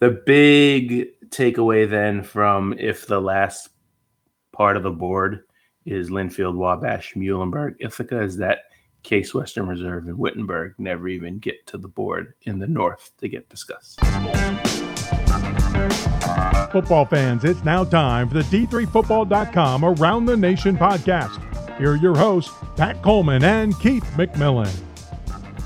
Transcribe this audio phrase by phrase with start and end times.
[0.00, 3.70] The big takeaway then from if the last
[4.52, 5.40] part of the board
[5.84, 8.60] is Linfield, Wabash, Muhlenberg, Ithaca is that
[9.02, 13.28] Case Western Reserve and Wittenberg never even get to the board in the north to
[13.28, 14.00] get discussed.
[16.70, 21.44] Football fans, it's now time for the D3Football.com Around the Nation podcast.
[21.78, 24.87] Here are your hosts, Pat Coleman and Keith McMillan.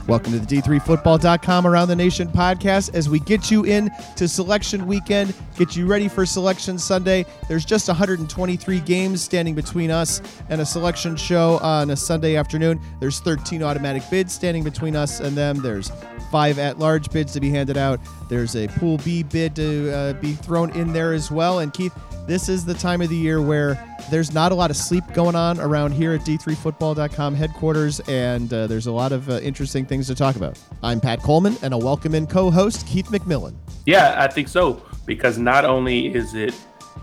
[0.09, 4.89] Welcome to the D3Football.com Around the Nation podcast as we get you in to selection
[4.89, 7.25] weekend, get you ready for selection Sunday.
[7.49, 12.81] There's just 123 games standing between us and a selection show on a Sunday afternoon.
[12.99, 15.63] There's 13 automatic bids standing between us and them.
[15.63, 15.93] There's
[16.33, 18.01] five at large bids to be handed out.
[18.29, 21.61] There's a Pool B bid to uh, be thrown in there as well.
[21.61, 21.95] And Keith,
[22.27, 25.35] this is the time of the year where there's not a lot of sleep going
[25.35, 30.07] on around here at D3Football.com headquarters, and uh, there's a lot of uh, interesting things
[30.07, 30.59] to talk about.
[30.83, 33.55] I'm Pat Coleman, and a welcome in co host, Keith McMillan.
[33.87, 36.55] Yeah, I think so, because not only is it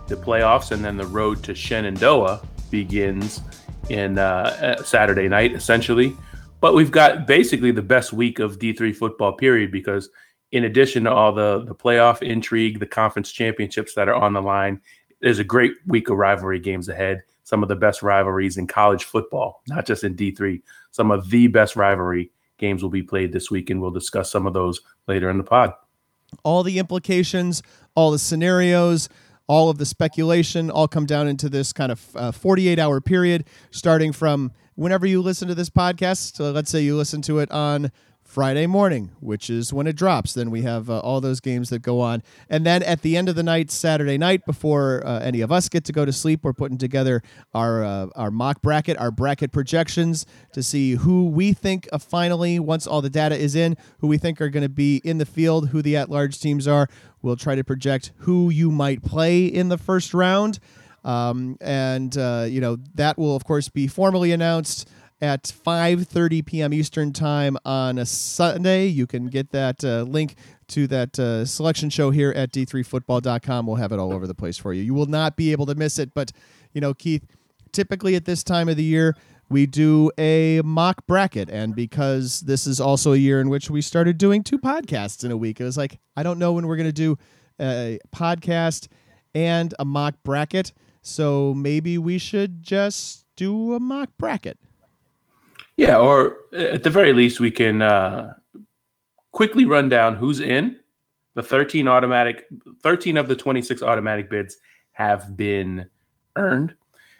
[0.08, 3.42] the playoffs and then the road to Shenandoah begins
[3.90, 6.16] in uh, uh Saturday night, essentially,
[6.62, 10.10] but we've got basically the best week of D3 football, period, because
[10.52, 14.42] in addition to all the, the playoff intrigue, the conference championships that are on the
[14.42, 14.82] line,
[15.22, 17.24] there's a great week of rivalry games ahead.
[17.44, 20.62] Some of the best rivalries in college football, not just in D3.
[20.92, 24.46] Some of the best rivalry games will be played this week, and we'll discuss some
[24.46, 25.74] of those later in the pod.
[26.44, 27.64] All the implications,
[27.96, 29.10] all the scenarios,
[29.48, 33.46] all of the speculation all come down into this kind of uh, 48 hour period,
[33.72, 36.36] starting from whenever you listen to this podcast.
[36.36, 37.92] So let's say you listen to it on
[38.30, 40.36] Friday morning, which is when it drops.
[40.36, 42.22] Then we have uh, all those games that go on.
[42.48, 45.68] And then at the end of the night, Saturday night, before uh, any of us
[45.68, 47.24] get to go to sleep, we're putting together
[47.56, 52.86] our uh, our mock bracket, our bracket projections to see who we think finally, once
[52.86, 55.70] all the data is in, who we think are going to be in the field,
[55.70, 56.88] who the at large teams are.
[57.24, 60.60] We'll try to project who you might play in the first round.
[61.04, 64.88] Um, and, uh, you know, that will, of course, be formally announced
[65.22, 66.74] at 5:30 p.m.
[66.74, 68.88] Eastern Time on a Sunday.
[68.88, 70.36] You can get that uh, link
[70.70, 73.66] to that uh, selection show here at d3football.com.
[73.66, 74.84] We'll have it all over the place for you.
[74.84, 76.32] You will not be able to miss it, but
[76.74, 77.26] you know, Keith,
[77.72, 79.16] typically at this time of the year,
[79.50, 83.82] we do a mock bracket and because this is also a year in which we
[83.82, 85.60] started doing two podcasts in a week.
[85.60, 87.18] It was like, I don't know when we're going to do
[87.60, 88.88] a podcast
[89.34, 90.72] and a mock bracket.
[91.02, 94.60] So maybe we should just do a mock bracket.
[95.80, 98.34] Yeah, or at the very least, we can uh,
[99.32, 100.78] quickly run down who's in.
[101.36, 102.48] The 13 automatic,
[102.84, 104.58] 13 of the 26 automatic bids
[104.92, 105.90] have been
[106.36, 106.76] earned.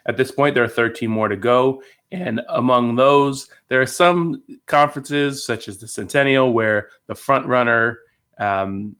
[0.08, 1.82] At this point, there are 13 more to go.
[2.12, 8.00] And among those, there are some conferences, such as the Centennial, where the front runner
[8.40, 8.94] um,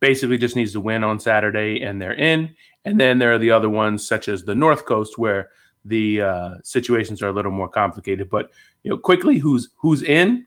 [0.00, 2.56] basically just needs to win on Saturday and they're in.
[2.86, 5.50] And then there are the other ones, such as the North Coast, where
[5.84, 8.30] the uh, situations are a little more complicated.
[8.30, 8.50] But
[8.84, 10.46] you know, quickly, who's who's in?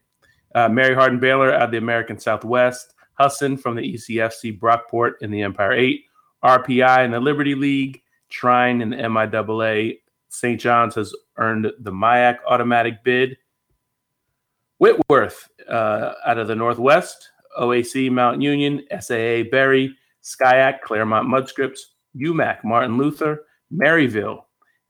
[0.56, 5.30] Uh, Mary Hardin Baylor out of the American Southwest, Husson from the ECFC, Brockport in
[5.30, 6.06] the Empire Eight,
[6.44, 10.00] RPI in the Liberty League, Trine in the MIAA.
[10.30, 10.60] St.
[10.60, 13.38] John's has earned the MIAC automatic bid.
[14.78, 22.98] Whitworth uh, out of the Northwest, OAC Mount Union, SAA Berry, SCIAC Claremont-Mudd-Scripps, UMAC Martin
[22.98, 24.44] Luther, Maryville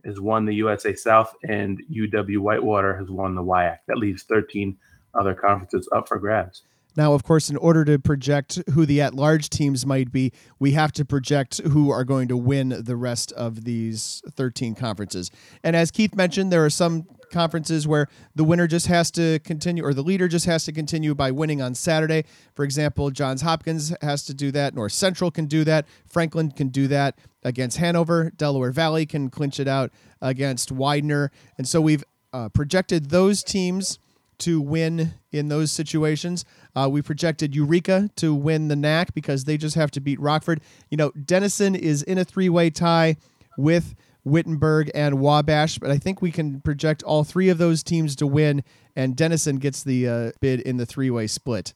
[0.05, 3.79] has won the USA South, and UW Whitewater has won the WIAC.
[3.87, 4.77] That leaves 13
[5.13, 6.63] other conferences up for grabs.
[6.97, 10.71] Now, of course, in order to project who the at large teams might be, we
[10.71, 15.29] have to project who are going to win the rest of these 13 conferences.
[15.63, 19.85] And as Keith mentioned, there are some conferences where the winner just has to continue,
[19.85, 22.23] or the leader just has to continue by winning on Saturday.
[22.55, 26.69] For example, Johns Hopkins has to do that, North Central can do that, Franklin can
[26.69, 31.31] do that against Hanover, Delaware Valley can clinch it out against Widener.
[31.59, 32.03] And so we've
[32.33, 33.99] uh, projected those teams
[34.39, 36.45] to win in those situations.
[36.75, 40.61] Uh, we projected Eureka to win the NAC because they just have to beat Rockford.
[40.89, 43.17] You know, Denison is in a three way tie
[43.57, 48.15] with Wittenberg and Wabash, but I think we can project all three of those teams
[48.17, 48.63] to win,
[48.95, 51.73] and Denison gets the uh, bid in the three way split.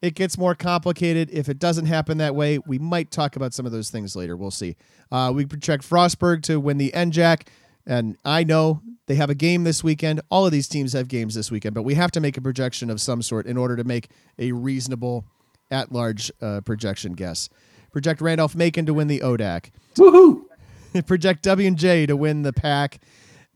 [0.00, 1.30] It gets more complicated.
[1.32, 4.36] If it doesn't happen that way, we might talk about some of those things later.
[4.36, 4.76] We'll see.
[5.10, 7.46] Uh, we project Frostburg to win the NJAC,
[7.86, 10.20] and I know they have a game this weekend.
[10.30, 12.90] All of these teams have games this weekend, but we have to make a projection
[12.90, 14.08] of some sort in order to make
[14.38, 15.24] a reasonable
[15.70, 17.48] at large uh, projection guess.
[17.92, 19.70] Project Randolph Macon to win the ODAC.
[19.96, 20.44] Woohoo!
[21.06, 23.00] project W and J to win the PAC,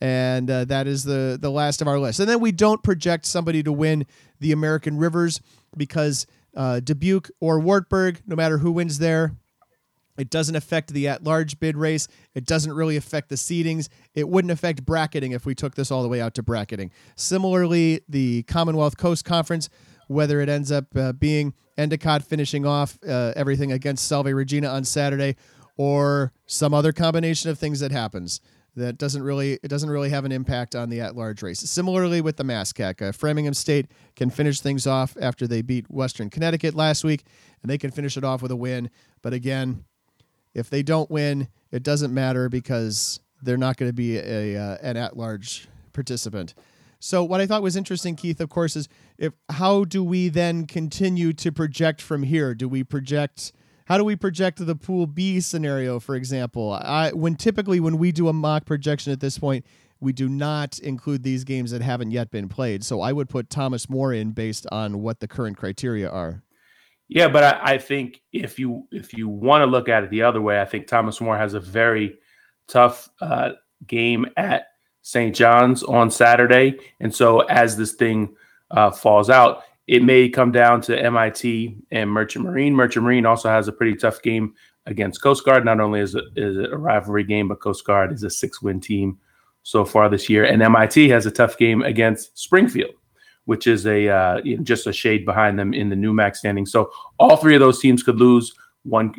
[0.00, 2.20] and uh, that is the the last of our list.
[2.20, 4.06] And then we don't project somebody to win
[4.40, 5.40] the American Rivers
[5.76, 9.36] because uh, Dubuque or Wartburg, no matter who wins there.
[10.18, 12.08] It doesn't affect the at large bid race.
[12.34, 13.88] It doesn't really affect the seedings.
[14.14, 16.90] It wouldn't affect bracketing if we took this all the way out to bracketing.
[17.16, 19.68] Similarly, the Commonwealth Coast Conference,
[20.08, 24.84] whether it ends up uh, being Endicott finishing off uh, everything against Salve Regina on
[24.84, 25.36] Saturday
[25.76, 28.40] or some other combination of things that happens
[28.78, 31.60] that doesn't really it doesn't really have an impact on the at-large race.
[31.60, 33.86] Similarly with the MASCAC, uh, Framingham State
[34.16, 37.24] can finish things off after they beat Western Connecticut last week,
[37.62, 38.90] and they can finish it off with a win.
[39.22, 39.84] But again,
[40.54, 44.76] if they don't win, it doesn't matter because they're not going to be a uh,
[44.82, 46.54] an at-large participant.
[47.00, 50.66] So what I thought was interesting, Keith, of course, is if how do we then
[50.66, 52.54] continue to project from here?
[52.54, 53.52] Do we project?
[53.86, 56.72] How do we project the Pool B scenario, for example?
[56.72, 59.64] I when typically when we do a mock projection at this point,
[60.00, 62.84] we do not include these games that haven't yet been played.
[62.84, 66.42] So I would put Thomas More in based on what the current criteria are.
[67.08, 70.22] Yeah, but I, I think if you if you want to look at it the
[70.22, 72.18] other way, I think Thomas More has a very
[72.68, 73.52] tough uh,
[73.86, 74.66] game at
[75.02, 75.34] St.
[75.34, 78.34] John's on Saturday, and so as this thing
[78.70, 82.74] uh, falls out, it may come down to MIT and Merchant Marine.
[82.74, 84.52] Merchant Marine also has a pretty tough game
[84.84, 85.64] against Coast Guard.
[85.64, 88.80] Not only is it, is it a rivalry game, but Coast Guard is a six-win
[88.80, 89.18] team
[89.62, 92.92] so far this year, and MIT has a tough game against Springfield
[93.48, 96.66] which is a uh, just a shade behind them in the NEWMAC standing.
[96.66, 98.52] So all three of those teams could lose.
[98.82, 99.14] One,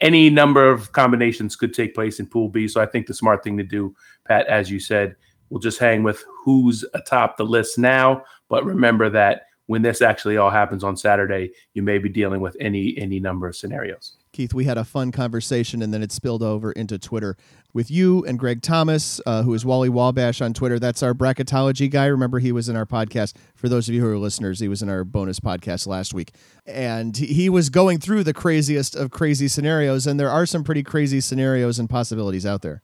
[0.00, 2.66] any number of combinations could take place in Pool B.
[2.66, 3.94] So I think the smart thing to do,
[4.26, 5.16] Pat, as you said,
[5.50, 8.22] we'll just hang with who's atop the list now.
[8.48, 12.56] But remember that when this actually all happens on Saturday, you may be dealing with
[12.60, 14.16] any any number of scenarios.
[14.34, 17.36] Keith, we had a fun conversation and then it spilled over into Twitter
[17.72, 20.80] with you and Greg Thomas, uh, who is Wally Wabash on Twitter.
[20.80, 22.06] That's our bracketology guy.
[22.06, 23.34] Remember, he was in our podcast.
[23.54, 26.32] For those of you who are listeners, he was in our bonus podcast last week.
[26.66, 30.04] And he was going through the craziest of crazy scenarios.
[30.04, 32.82] And there are some pretty crazy scenarios and possibilities out there.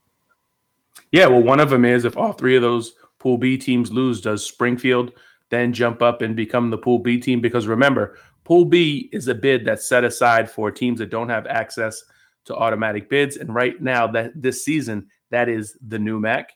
[1.10, 4.20] Yeah, well, one of them is if all three of those Pool B teams lose,
[4.20, 5.12] does Springfield
[5.50, 7.40] then jump up and become the Pool B team?
[7.40, 8.16] Because remember,
[8.50, 12.02] Pool B is a bid that's set aside for teams that don't have access
[12.46, 13.36] to automatic bids.
[13.36, 16.46] And right now, that this season, that is the NEWMAC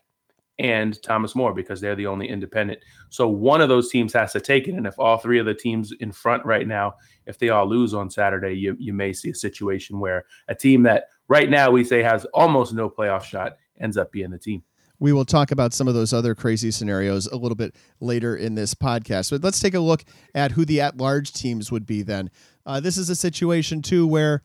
[0.59, 2.81] and Thomas More because they're the only independent.
[3.11, 4.75] So one of those teams has to take it.
[4.75, 6.95] And if all three of the teams in front right now,
[7.27, 10.83] if they all lose on Saturday, you, you may see a situation where a team
[10.83, 14.65] that right now we say has almost no playoff shot ends up being the team.
[14.99, 18.55] We will talk about some of those other crazy scenarios a little bit later in
[18.55, 19.31] this podcast.
[19.31, 20.05] But let's take a look
[20.35, 22.31] at who the at large teams would be then.
[22.65, 24.43] Uh, this is a situation, too, where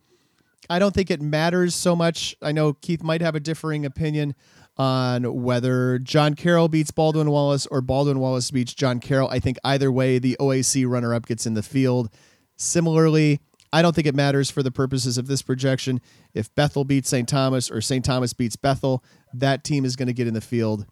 [0.69, 2.35] I don't think it matters so much.
[2.41, 4.35] I know Keith might have a differing opinion
[4.77, 9.29] on whether John Carroll beats Baldwin Wallace or Baldwin Wallace beats John Carroll.
[9.29, 12.09] I think either way, the OAC runner up gets in the field.
[12.55, 16.01] Similarly, I don't think it matters for the purposes of this projection.
[16.33, 17.27] If Bethel beats St.
[17.27, 18.03] Thomas or St.
[18.03, 20.85] Thomas beats Bethel, that team is going to get in the field.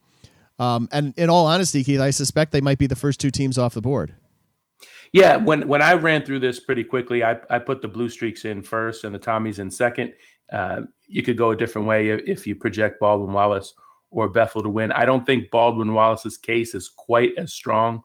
[0.60, 3.58] Um, and in all honesty, Keith, I suspect they might be the first two teams
[3.58, 4.16] off the board.
[5.14, 8.46] Yeah, when when I ran through this pretty quickly, I, I put the Blue Streaks
[8.46, 10.14] in first and the Tommies in second.
[10.52, 13.74] Uh, you could go a different way if you project Baldwin Wallace
[14.12, 14.92] or Bethel to win.
[14.92, 18.04] I don't think Baldwin Wallace's case is quite as strong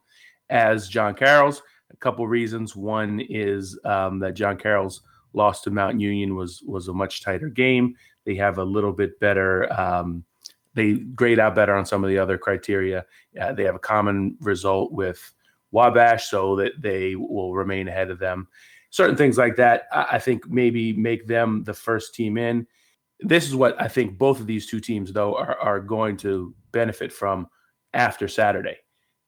[0.50, 1.62] as John Carroll's.
[1.92, 2.74] A couple reasons.
[2.74, 5.02] One is um, that John Carroll's
[5.34, 7.96] loss to Mount Union was was a much tighter game.
[8.24, 9.72] They have a little bit better.
[9.72, 10.24] Um,
[10.74, 13.04] they grade out better on some of the other criteria.
[13.40, 15.32] Uh, they have a common result with
[15.70, 18.48] Wabash, so that they will remain ahead of them.
[18.90, 22.66] Certain things like that, I, I think maybe make them the first team in.
[23.20, 26.54] This is what I think both of these two teams, though, are, are going to
[26.72, 27.48] benefit from
[27.94, 28.78] after Saturday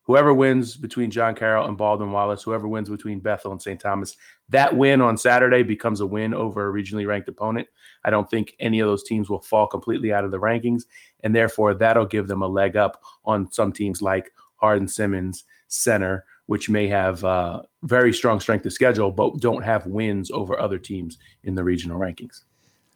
[0.04, 3.80] whoever wins between John Carroll and Baldwin Wallace, whoever wins between Bethel and St.
[3.80, 4.16] Thomas,
[4.50, 7.68] that win on Saturday becomes a win over a regionally ranked opponent.
[8.04, 10.82] I don't think any of those teams will fall completely out of the rankings,
[11.23, 16.25] and therefore that'll give them a leg up on some teams like Hardin Simmons Center,
[16.46, 20.78] which may have uh, very strong strength of schedule, but don't have wins over other
[20.78, 22.42] teams in the regional rankings.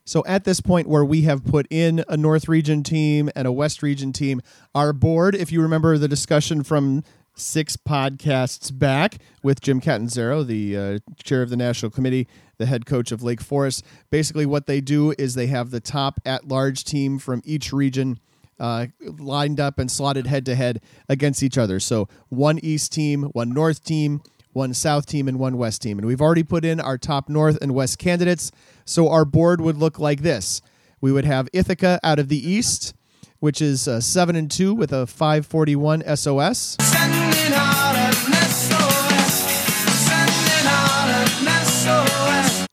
[0.08, 3.52] So at this point where we have put in a North Region team and a
[3.52, 4.40] West Region team,
[4.74, 10.76] our board, if you remember the discussion from six podcasts back with Jim Catanzaro, the
[10.78, 13.84] uh, chair of the national committee, the head coach of Lake Forest.
[14.08, 18.18] Basically, what they do is they have the top at large team from each region.
[18.58, 18.86] Uh,
[19.18, 21.78] lined up and slotted head to head against each other.
[21.78, 24.20] So one East team, one North team,
[24.58, 25.98] one South team, and one West team.
[25.98, 28.50] And we've already put in our top North and West candidates.
[28.84, 30.60] So our board would look like this
[31.00, 32.92] we would have Ithaca out of the East,
[33.38, 36.76] which is uh, 7 and 2 with a 541 SOS.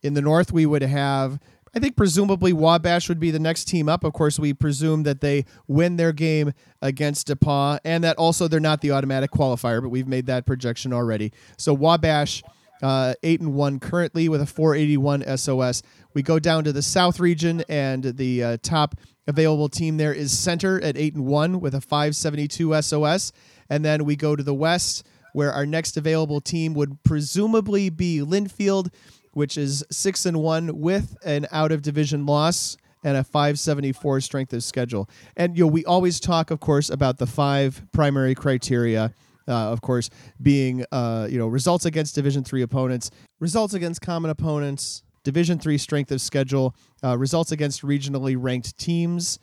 [0.01, 1.39] in the North, we would have.
[1.75, 4.05] I think presumably Wabash would be the next team up.
[4.05, 8.62] Of course, we presume that they win their game against DePauw and that also they're
[8.62, 11.34] not the automatic qualifier, but we've made that projection already.
[11.58, 12.44] So Wabash
[12.82, 15.82] uh, eight and one currently with a 481 SOS.
[16.13, 18.96] We go down to the South region, and the uh, top
[19.27, 23.32] available team there is Center at eight and one with a 572 SOS,
[23.70, 28.20] and then we go to the West, where our next available team would presumably be
[28.20, 28.94] Linfield,
[29.36, 34.51] which is six and one with an out of division loss and a 574 strength
[34.51, 35.08] of schedule.
[35.38, 39.13] And you know, we always talk, of course, about the five primary criteria
[39.48, 40.10] uh, of course,
[40.42, 45.77] being uh, you know results against Division three opponents, results against common opponents, Division three
[45.77, 49.39] strength of schedule, uh, results against regionally ranked teams,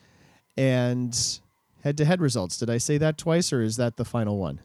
[0.56, 1.40] and
[1.82, 2.58] head-to-head results.
[2.58, 4.60] Did I say that twice, or is that the final one?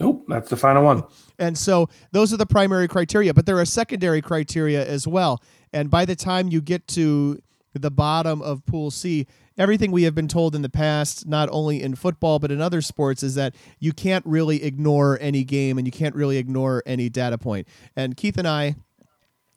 [0.00, 1.04] Nope, that's the final one.
[1.38, 5.42] And so those are the primary criteria, but there are secondary criteria as well.
[5.72, 7.40] And by the time you get to
[7.72, 11.82] the bottom of Pool C, everything we have been told in the past, not only
[11.82, 15.86] in football but in other sports, is that you can't really ignore any game and
[15.86, 17.68] you can't really ignore any data point.
[17.96, 18.76] And Keith and I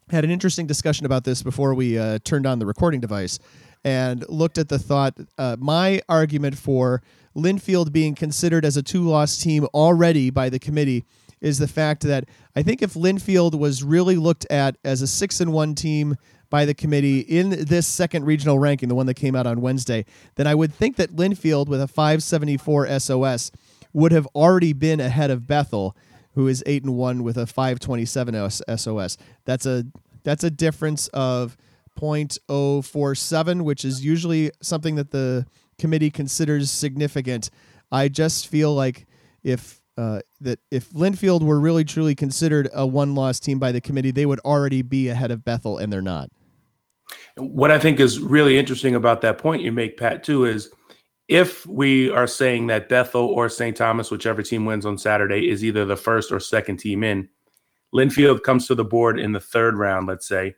[0.10, 3.40] had an interesting discussion about this before we uh, turned on the recording device
[3.84, 5.18] and looked at the thought.
[5.38, 7.02] Uh, my argument for
[7.36, 11.06] Linfield being considered as a two loss team already by the committee
[11.42, 12.26] is the fact that
[12.56, 16.16] I think if Linfield was really looked at as a six and one team
[16.50, 20.06] by the committee in this second regional ranking, the one that came out on Wednesday,
[20.36, 23.52] then I would think that Linfield with a 574 SOS
[23.94, 25.96] would have already been ahead of Bethel,
[26.34, 29.18] who is eight and one with a 527 SOS.
[29.46, 29.86] That's a
[30.24, 31.56] that's a difference of
[32.00, 35.46] 0.047, which is usually something that the
[35.80, 37.50] committee considers significant.
[37.92, 39.06] I just feel like
[39.44, 43.82] if uh, that if Linfield were really truly considered a one loss team by the
[43.82, 46.30] committee, they would already be ahead of Bethel, and they're not.
[47.38, 50.70] What I think is really interesting about that point you make, Pat, too, is
[51.28, 53.76] if we are saying that Bethel or St.
[53.76, 57.30] Thomas, whichever team wins on Saturday, is either the first or second team in,
[57.94, 60.56] Linfield comes to the board in the third round, let's say,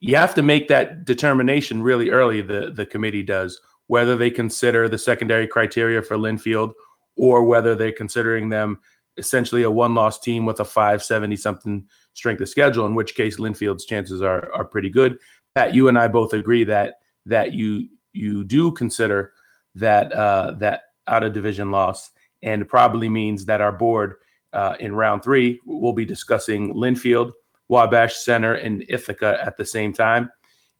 [0.00, 4.88] you have to make that determination really early, the, the committee does, whether they consider
[4.88, 6.72] the secondary criteria for Linfield
[7.16, 8.78] or whether they're considering them
[9.16, 13.38] essentially a one loss team with a 570 something strength of schedule, in which case
[13.38, 15.18] Linfield's chances are, are pretty good.
[15.54, 16.94] Pat, you and I both agree that
[17.26, 19.32] that you you do consider
[19.74, 22.10] that uh, that out of division loss,
[22.42, 24.14] and probably means that our board
[24.52, 27.32] uh, in round three will be discussing Linfield,
[27.68, 30.30] Wabash Center, and Ithaca at the same time,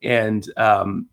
[0.03, 1.09] and um,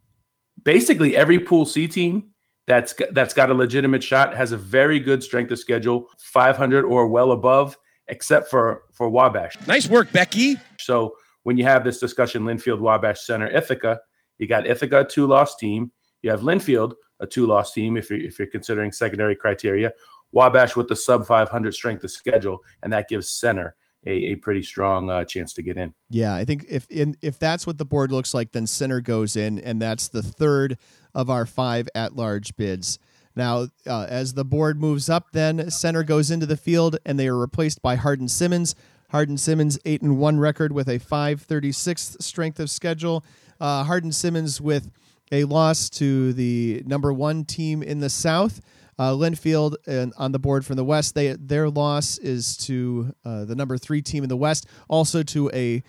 [0.66, 2.32] basically every Pool C team
[2.68, 7.08] that's that's got a legitimate shot has a very good strength of schedule, 500 or
[7.08, 9.56] well above, except for for Wabash.
[9.68, 10.58] Nice work, Becky.
[10.80, 14.00] So when you have this discussion, Linfield, Wabash Center, Ithaca,
[14.40, 15.92] you got Ithaca, a two loss team.
[16.24, 19.94] You have Linfield, a two loss team, if you're, if you're considering secondary criteria.
[20.32, 23.76] Wabash with the sub 500 strength of schedule, and that gives Center
[24.06, 25.94] a, a pretty strong uh, chance to get in.
[26.10, 29.36] Yeah, I think if in, if that's what the board looks like, then Center goes
[29.36, 30.78] in, and that's the third
[31.14, 33.00] of our five at large bids.
[33.36, 37.28] Now, uh, as the board moves up, then Center goes into the field, and they
[37.28, 38.76] are replaced by Hardin Simmons.
[39.10, 43.24] Hardin Simmons eight and one record with a 536th strength of schedule.
[43.60, 44.92] Uh, Hardin Simmons with
[45.32, 48.62] a loss to the number one team in the South.
[48.98, 53.46] Uh, Linfield and on the board from the West, they their loss is to uh,
[53.46, 55.84] the number three team in the West, also to a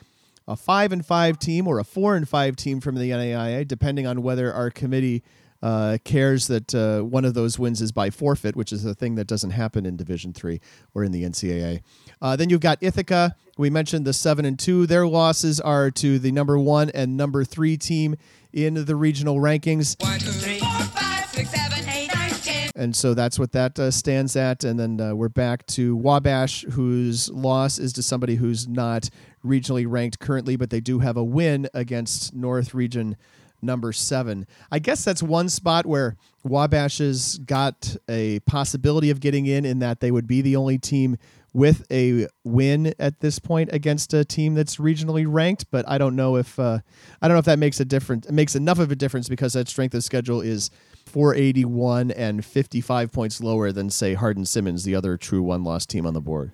[0.49, 4.07] a five and five team or a four and five team from the NAIA, depending
[4.07, 5.23] on whether our committee
[5.63, 9.15] uh, cares that uh, one of those wins is by forfeit, which is a thing
[9.17, 10.61] that doesn't happen in Division Three
[10.95, 11.81] or in the NCAA.
[12.21, 13.35] Uh, then you've got Ithaca.
[13.59, 14.87] We mentioned the seven and two.
[14.87, 18.17] Their losses are to the number one and number three team
[18.53, 20.01] in the regional rankings.
[20.03, 21.66] One, two, three, four, five, six, seven.
[22.77, 24.63] And so that's what that uh, stands at.
[24.63, 29.09] And then uh, we're back to Wabash, whose loss is to somebody who's not
[29.45, 33.17] regionally ranked currently, but they do have a win against North Region
[33.63, 34.47] number seven.
[34.71, 39.79] I guess that's one spot where Wabash has got a possibility of getting in, in
[39.79, 41.17] that they would be the only team
[41.57, 45.65] with a win at this point against a team that's regionally ranked.
[45.71, 46.81] But I don't know if uh,
[47.23, 48.27] I don't know if that makes a difference.
[48.27, 50.71] It makes enough of a difference because that strength of schedule is
[51.07, 56.07] 481 and 55 points lower than say Hardin Simmons, the other true one loss team
[56.07, 56.53] on the board.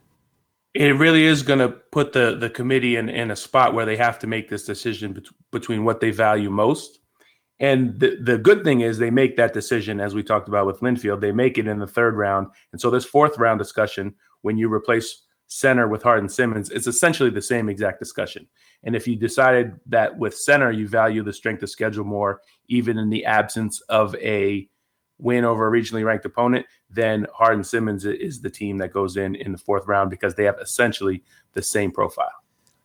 [0.73, 3.97] It really is going to put the the committee in, in a spot where they
[3.97, 7.01] have to make this decision bet- between what they value most.
[7.59, 10.81] And the, the good thing is they make that decision, as we talked about with
[10.81, 12.49] Linfield, they make it in the third round.
[12.73, 17.31] And so this fourth round discussion, when you replace center with Hardin Simmons, it's essentially
[17.31, 18.47] the same exact discussion.
[18.85, 22.99] And if you decided that with center you value the strength of schedule more, even
[22.99, 24.69] in the absence of a
[25.19, 29.37] win over a regionally ranked opponent, then Hardin Simmons is the team that goes in
[29.37, 31.23] in the fourth round because they have essentially
[31.53, 32.42] the same profile.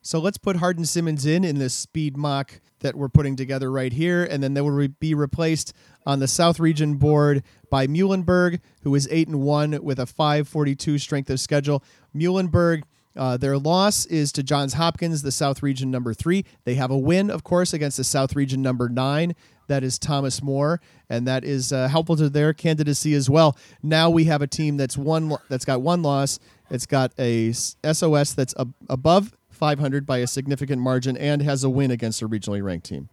[0.08, 3.92] So let's put Hardin Simmons in in this speed mock that we're putting together right
[3.92, 5.74] here, and then they will re- be replaced
[6.06, 10.96] on the South Region board by Muhlenberg, who is eight and one with a 542
[10.96, 11.84] strength of schedule.
[12.16, 12.84] Muhlenberg.
[13.16, 16.44] Uh, their loss is to Johns Hopkins, the South Region number three.
[16.64, 19.34] They have a win, of course, against the South Region number nine.
[19.66, 23.58] That is Thomas More, and that is uh, helpful to their candidacy as well.
[23.82, 26.38] Now we have a team that's one that's got one loss.
[26.70, 31.70] It's got a SOS that's ab- above 500 by a significant margin and has a
[31.70, 33.08] win against a regionally ranked team.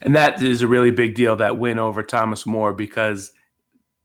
[0.00, 3.32] And that is a really big deal, that win over Thomas More, because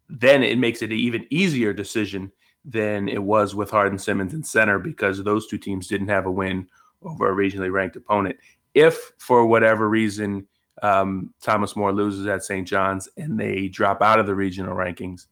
[0.09, 2.31] then it makes it an even easier decision
[2.65, 6.31] than it was with Hardin Simmons and center because those two teams didn't have a
[6.31, 6.67] win
[7.01, 8.37] over a regionally ranked opponent.
[8.73, 10.47] If for whatever reason
[10.81, 12.67] um, Thomas More loses at St.
[12.67, 15.27] John's and they drop out of the regional rankings,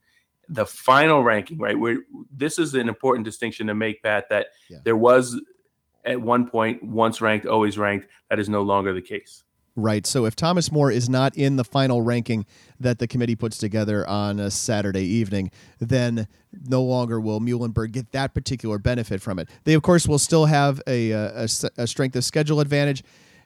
[0.49, 1.79] the final ranking, right?
[1.79, 1.99] Where
[2.35, 4.79] this is an important distinction to make, Pat, that yeah.
[4.83, 5.39] there was
[6.05, 8.07] at one point, once ranked, always ranked.
[8.29, 9.43] That is no longer the case.
[9.75, 10.05] Right.
[10.05, 12.45] So if Thomas More is not in the final ranking
[12.79, 16.27] that the committee puts together on a Saturday evening, then
[16.67, 19.49] no longer will Muhlenberg get that particular benefit from it.
[19.63, 23.01] They, of course, will still have a, uh, a, a strength of schedule advantage.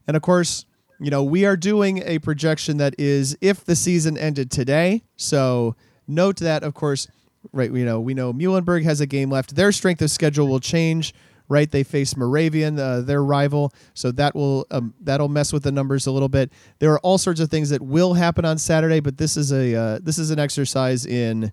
[0.07, 0.65] And of course,
[0.99, 5.03] you know, we are doing a projection that is if the season ended today.
[5.17, 5.75] So
[6.07, 7.07] note that, of course,
[7.51, 9.55] right, you know, we know Muhlenberg has a game left.
[9.55, 11.13] Their strength of schedule will change
[11.47, 11.69] right?
[11.69, 16.07] They face Moravian, uh, their rival, so that will um, that'll mess with the numbers
[16.07, 16.51] a little bit.
[16.79, 19.75] There are all sorts of things that will happen on Saturday, but this is a
[19.75, 21.51] uh, this is an exercise in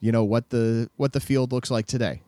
[0.00, 2.22] you know what the what the field looks like today.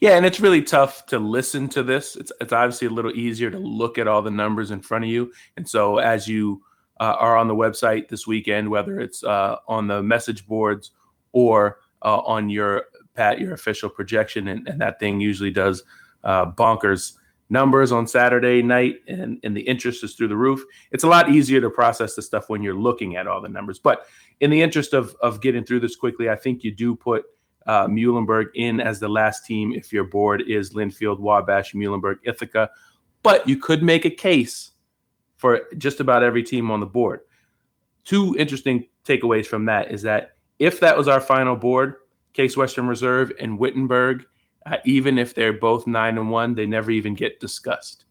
[0.00, 2.16] Yeah, and it's really tough to listen to this.
[2.16, 5.10] It's it's obviously a little easier to look at all the numbers in front of
[5.10, 6.62] you, and so as you
[7.00, 10.92] uh, are on the website this weekend, whether it's uh, on the message boards
[11.32, 15.82] or uh, on your Pat your official projection, and, and that thing usually does
[16.24, 17.14] uh, bonkers
[17.50, 20.62] numbers on Saturday night, and, and the interest is through the roof.
[20.92, 23.78] It's a lot easier to process the stuff when you're looking at all the numbers.
[23.78, 24.06] But
[24.40, 27.24] in the interest of of getting through this quickly, I think you do put
[27.66, 32.70] uh, Muhlenberg in as the last team if your board is Linfield, Wabash, Muhlenberg, Ithaca.
[33.22, 34.72] But you could make a case
[35.36, 37.20] for just about every team on the board.
[38.04, 41.96] Two interesting takeaways from that is that if that was our final board,
[42.32, 44.24] Case Western Reserve and Wittenberg
[44.70, 48.04] uh, even if they're both nine and one, they never even get discussed.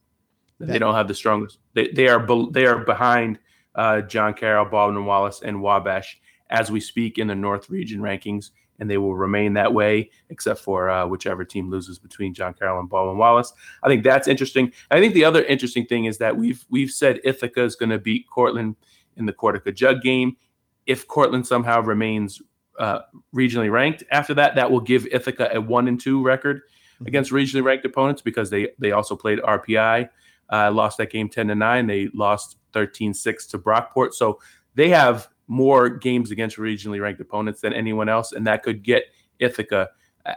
[0.59, 1.59] That, they don't have the strongest.
[1.73, 3.39] They they are be, they are behind
[3.75, 8.51] uh, John Carroll, Baldwin Wallace, and Wabash as we speak in the North Region rankings,
[8.79, 12.79] and they will remain that way except for uh, whichever team loses between John Carroll
[12.79, 13.53] and Baldwin Wallace.
[13.83, 14.71] I think that's interesting.
[14.89, 17.99] I think the other interesting thing is that we've we've said Ithaca is going to
[17.99, 18.75] beat Cortland
[19.15, 20.37] in the Cortaca Jug game.
[20.85, 22.41] If Cortland somehow remains
[22.79, 22.99] uh,
[23.35, 24.03] regionally ranked.
[24.11, 27.07] After that, that will give Ithaca a one and two record mm-hmm.
[27.07, 30.09] against regionally ranked opponents because they they also played RPI.
[30.49, 31.87] Uh, lost that game 10 to 9.
[31.87, 34.13] They lost 13 6 to Brockport.
[34.13, 34.39] So
[34.75, 38.31] they have more games against regionally ranked opponents than anyone else.
[38.31, 39.05] And that could get
[39.39, 39.89] Ithaca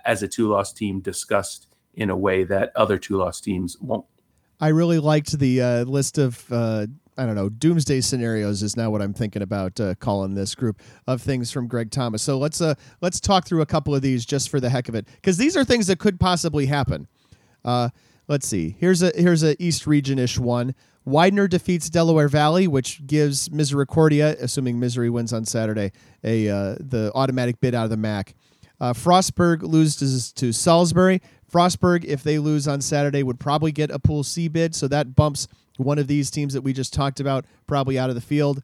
[0.05, 4.05] as a two loss team discussed in a way that other two loss teams won't.
[4.61, 6.87] I really liked the uh, list of uh,
[7.21, 10.81] I don't know, doomsday scenarios is now what I'm thinking about uh, calling this group
[11.07, 12.23] of things from Greg Thomas.
[12.23, 14.95] So let's uh let's talk through a couple of these just for the heck of
[14.95, 17.09] it, because these are things that could possibly happen.
[17.63, 17.91] Uh,
[18.27, 18.75] let's see.
[18.79, 20.75] Here's a here's a East Region ish one.
[21.05, 25.93] Widener defeats Delaware Valley, which gives Misericordia, assuming Misery wins on Saturday,
[26.25, 28.35] a uh, the automatic bid out of the MAC.
[28.81, 31.21] Uh, Frostburg loses to Salisbury.
[31.51, 35.15] Frostburg, if they lose on Saturday, would probably get a Pool C bid, so that
[35.15, 38.63] bumps one of these teams that we just talked about probably out of the field.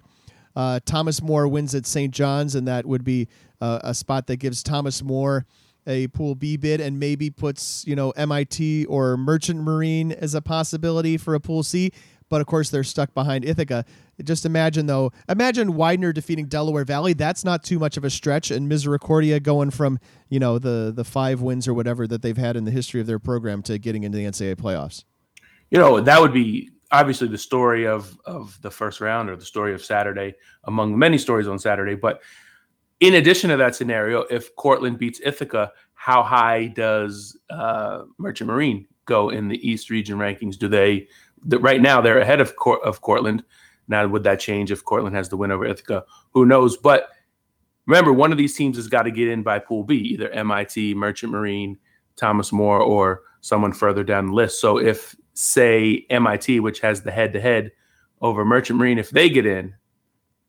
[0.55, 2.13] Uh, Thomas More wins at St.
[2.13, 3.29] John's, and that would be
[3.61, 5.47] uh, a spot that gives Thomas More
[5.87, 10.43] a Pool B bid and maybe puts you know MIT or Merchant Marine as a
[10.43, 11.93] possibility for a Pool C.
[12.29, 13.85] But of course, they're stuck behind Ithaca.
[14.25, 17.13] Just imagine though, imagine Widener defeating Delaware Valley.
[17.13, 19.99] That's not too much of a stretch, and Misericordia going from
[20.29, 23.07] you know the the five wins or whatever that they've had in the history of
[23.07, 25.05] their program to getting into the NCAA playoffs.
[25.71, 29.45] You know that would be obviously the story of of the first round or the
[29.45, 31.95] story of Saturday among many stories on Saturday.
[31.95, 32.23] But
[33.01, 38.87] in addition to that scenario, if Cortland beats Ithaca, how high does uh, Merchant Marine
[39.05, 40.59] go in the East Region rankings?
[40.59, 41.09] Do they
[41.45, 43.45] the, right now they're ahead of of Cortland?
[43.89, 46.05] Now would that change if Cortland has the win over Ithaca?
[46.33, 46.77] Who knows?
[46.77, 47.09] But
[47.87, 50.95] remember, one of these teams has got to get in by Pool B, either MIT,
[50.95, 51.79] Merchant Marine,
[52.17, 54.61] Thomas More, or someone further down the list.
[54.61, 57.71] So if say MIT, which has the head to head
[58.21, 59.75] over Merchant Marine, if they get in,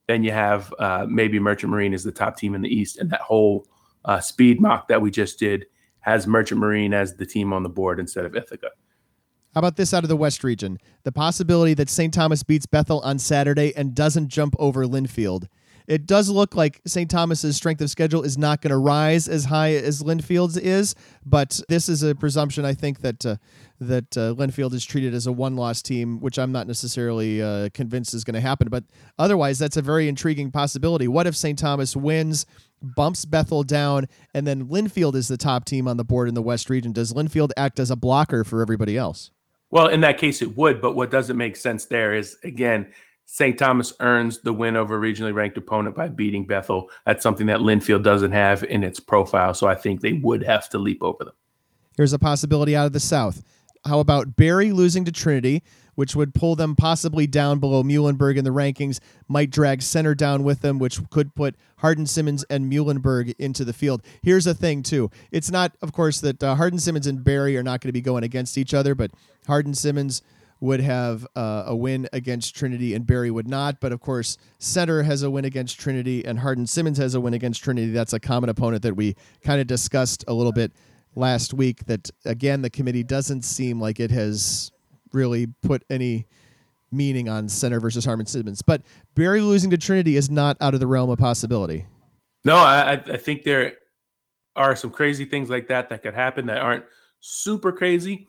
[0.08, 3.10] then you have uh, maybe Merchant Marine is the top team in the East, and
[3.12, 3.68] that whole
[4.06, 5.66] uh, speed mock that we just did
[6.00, 8.70] has Merchant Marine as the team on the board instead of Ithaca.
[9.54, 10.78] How about this out of the West region?
[11.04, 12.14] The possibility that St.
[12.14, 15.48] Thomas beats Bethel on Saturday and doesn't jump over Linfield.
[15.88, 17.10] It does look like St.
[17.10, 21.62] Thomas's strength of schedule is not going to rise as high as Linfield's is, but
[21.70, 23.38] this is a presumption I think that uh,
[23.80, 28.14] that uh, Linfield is treated as a one-loss team, which I'm not necessarily uh, convinced
[28.14, 28.70] is going to happen.
[28.70, 28.84] But
[29.18, 31.08] otherwise, that's a very intriguing possibility.
[31.08, 31.58] What if St.
[31.58, 32.46] Thomas wins,
[32.82, 36.42] bumps Bethel down, and then Linfield is the top team on the board in the
[36.42, 36.92] West region?
[36.92, 39.32] Does Linfield act as a blocker for everybody else?
[39.70, 40.82] Well, in that case, it would.
[40.82, 42.88] But what doesn't make sense there is again
[43.30, 43.60] St.
[43.60, 46.90] Thomas earns the win over a regionally ranked opponent by beating Bethel.
[47.06, 49.54] That's something that Linfield doesn't have in its profile.
[49.54, 51.34] So I think they would have to leap over them.
[51.98, 53.44] Here's a possibility out of the South.
[53.84, 55.62] How about Berry losing to Trinity,
[55.98, 60.44] which would pull them possibly down below Muhlenberg in the rankings, might drag center down
[60.44, 64.02] with them, which could put Hardin Simmons and Muhlenberg into the field.
[64.22, 65.10] Here's a thing, too.
[65.32, 68.02] It's not, of course, that uh, Hardin Simmons and Berry are not going to be
[68.02, 69.12] going against each other, but
[69.48, 70.22] Hardin Simmons–
[70.60, 73.80] would have uh, a win against Trinity and Berry would not.
[73.80, 77.34] But of course, Center has a win against Trinity and Hardin Simmons has a win
[77.34, 77.92] against Trinity.
[77.92, 80.72] That's a common opponent that we kind of discussed a little bit
[81.16, 81.86] last week.
[81.86, 84.72] That again, the committee doesn't seem like it has
[85.18, 86.28] really put any
[86.92, 88.62] meaning on Center versus Hardin Simmons.
[88.62, 88.82] But
[89.16, 91.86] Berry losing to Trinity is not out of the realm of possibility.
[92.46, 93.74] No, I, I think there
[94.56, 96.86] are some crazy things like that that could happen that aren't
[97.20, 98.28] super crazy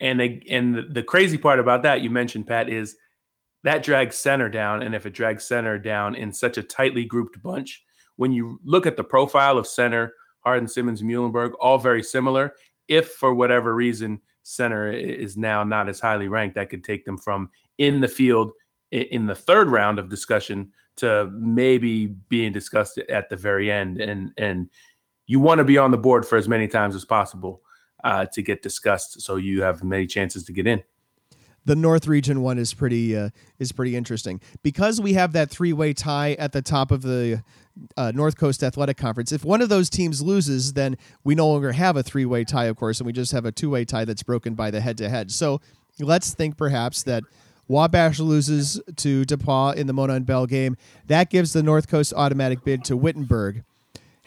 [0.00, 2.96] and they, and the, the crazy part about that you mentioned, Pat, is
[3.64, 4.82] that drags center down.
[4.82, 7.82] And if it drags center down in such a tightly grouped bunch,
[8.16, 12.54] when you look at the profile of center, Hardin, Simmons, Muhlenberg, all very similar.
[12.86, 17.18] If for whatever reason center is now not as highly ranked, that could take them
[17.18, 18.52] from in the field
[18.90, 24.00] in the third round of discussion to maybe being discussed at the very end.
[24.00, 24.70] And and
[25.26, 27.60] you want to be on the board for as many times as possible
[28.04, 30.82] uh, to get discussed, so you have many chances to get in.
[31.68, 33.28] The North Region one is pretty uh,
[33.58, 37.42] is pretty interesting because we have that three way tie at the top of the
[37.94, 39.32] uh, North Coast Athletic Conference.
[39.32, 42.64] If one of those teams loses, then we no longer have a three way tie,
[42.64, 44.96] of course, and we just have a two way tie that's broken by the head
[44.96, 45.30] to head.
[45.30, 45.60] So
[46.00, 47.22] let's think perhaps that
[47.68, 50.74] Wabash loses to DePauw in the Monon Bell game.
[51.08, 53.62] That gives the North Coast automatic bid to Wittenberg.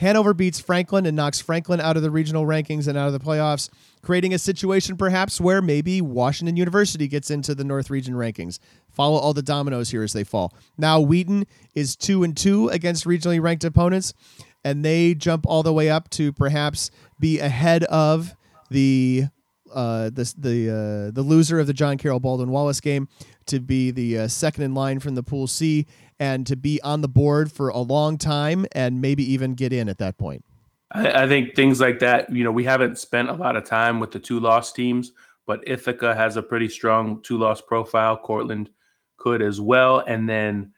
[0.01, 3.19] Hanover beats Franklin and knocks Franklin out of the regional rankings and out of the
[3.19, 3.69] playoffs,
[4.01, 8.57] creating a situation perhaps where maybe Washington University gets into the North Region rankings.
[8.89, 10.55] Follow all the dominoes here as they fall.
[10.75, 14.15] Now Wheaton is two and two against regionally ranked opponents,
[14.63, 18.35] and they jump all the way up to perhaps be ahead of
[18.71, 19.25] the
[19.71, 23.07] uh, the the uh, the loser of the John Carroll Baldwin Wallace game
[23.45, 25.85] to be the uh, second in line from the Pool C
[26.21, 29.89] and to be on the board for a long time and maybe even get in
[29.89, 30.45] at that point.
[30.91, 32.31] I, I think things like that.
[32.31, 35.13] You know, we haven't spent a lot of time with the two loss teams,
[35.47, 38.15] but Ithaca has a pretty strong two loss profile.
[38.15, 38.69] Cortland
[39.17, 40.73] could as well, and then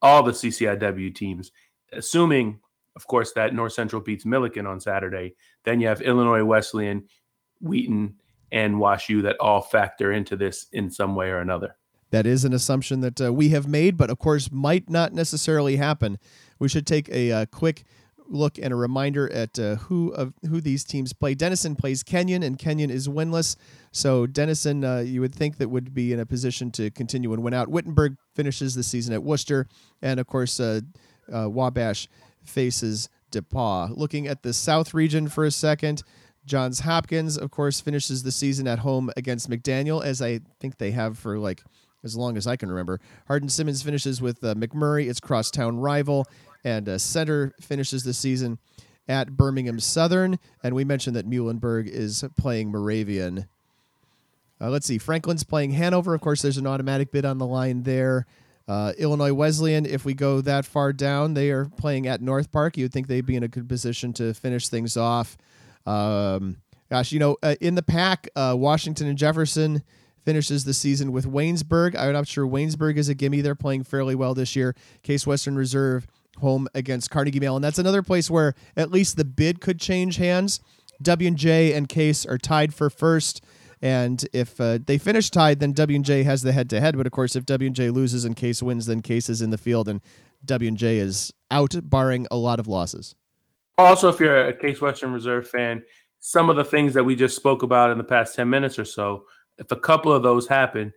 [0.00, 1.52] all the CCIW teams,
[1.92, 2.58] assuming.
[2.96, 5.34] Of course, that North Central beats Millikin on Saturday.
[5.64, 7.04] Then you have Illinois Wesleyan,
[7.60, 8.14] Wheaton,
[8.50, 11.76] and Wash U that all factor into this in some way or another.
[12.10, 15.76] That is an assumption that uh, we have made, but of course might not necessarily
[15.76, 16.18] happen.
[16.58, 17.84] We should take a uh, quick
[18.28, 21.34] look and a reminder at uh, who of who these teams play.
[21.34, 23.56] Denison plays Kenyon, and Kenyon is winless.
[23.92, 27.42] So Denison, uh, you would think that would be in a position to continue and
[27.42, 27.68] win out.
[27.68, 29.68] Wittenberg finishes the season at Wooster,
[30.02, 30.80] and of course uh,
[31.32, 32.08] uh, Wabash
[32.44, 33.96] faces DePauw.
[33.96, 36.02] Looking at the South region for a second.
[36.44, 40.92] Johns Hopkins, of course, finishes the season at home against McDaniel, as I think they
[40.92, 41.64] have for like
[42.06, 43.00] as long as I can remember.
[43.26, 46.26] Hardin Simmons finishes with uh, McMurry, its crosstown rival,
[46.64, 48.58] and uh, Center finishes the season
[49.08, 50.38] at Birmingham Southern.
[50.62, 53.46] And we mentioned that Muhlenberg is playing Moravian.
[54.60, 54.98] Uh, let's see.
[54.98, 56.14] Franklin's playing Hanover.
[56.14, 58.26] Of course, there's an automatic bid on the line there.
[58.68, 62.76] Uh, Illinois Wesleyan, if we go that far down, they are playing at North Park.
[62.76, 65.36] You'd think they'd be in a good position to finish things off.
[65.86, 66.56] Um,
[66.90, 69.84] gosh, you know, uh, in the PAC, uh, Washington and Jefferson
[70.26, 71.96] finishes the season with Waynesburg.
[71.96, 73.40] I'm not sure Waynesburg is a gimme.
[73.40, 74.74] They're playing fairly well this year.
[75.04, 76.08] Case Western Reserve
[76.38, 77.62] home against Carnegie Mellon.
[77.62, 80.60] That's another place where at least the bid could change hands.
[81.00, 83.42] W&J and Case are tied for first.
[83.80, 86.96] And if uh, they finish tied, then W&J has the head-to-head.
[86.96, 89.88] But of course, if W&J loses and Case wins, then Case is in the field
[89.88, 90.00] and
[90.44, 93.14] W&J is out, barring a lot of losses.
[93.78, 95.84] Also, if you're a Case Western Reserve fan,
[96.18, 98.84] some of the things that we just spoke about in the past 10 minutes or
[98.84, 99.26] so,
[99.58, 100.92] if a couple of those happen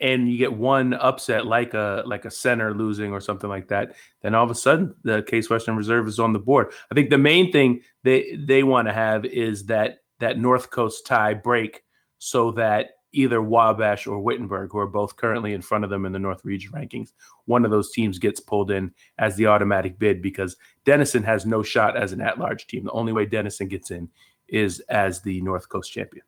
[0.00, 3.94] and you get one upset like a like a center losing or something like that,
[4.22, 6.72] then all of a sudden the Case Western Reserve is on the board.
[6.90, 11.06] I think the main thing they they want to have is that that North Coast
[11.06, 11.82] tie break
[12.18, 16.12] so that either Wabash or Wittenberg, who are both currently in front of them in
[16.12, 17.12] the North Region rankings,
[17.46, 21.62] one of those teams gets pulled in as the automatic bid because Denison has no
[21.62, 22.84] shot as an at large team.
[22.84, 24.10] The only way Denison gets in
[24.48, 26.24] is as the North Coast champion.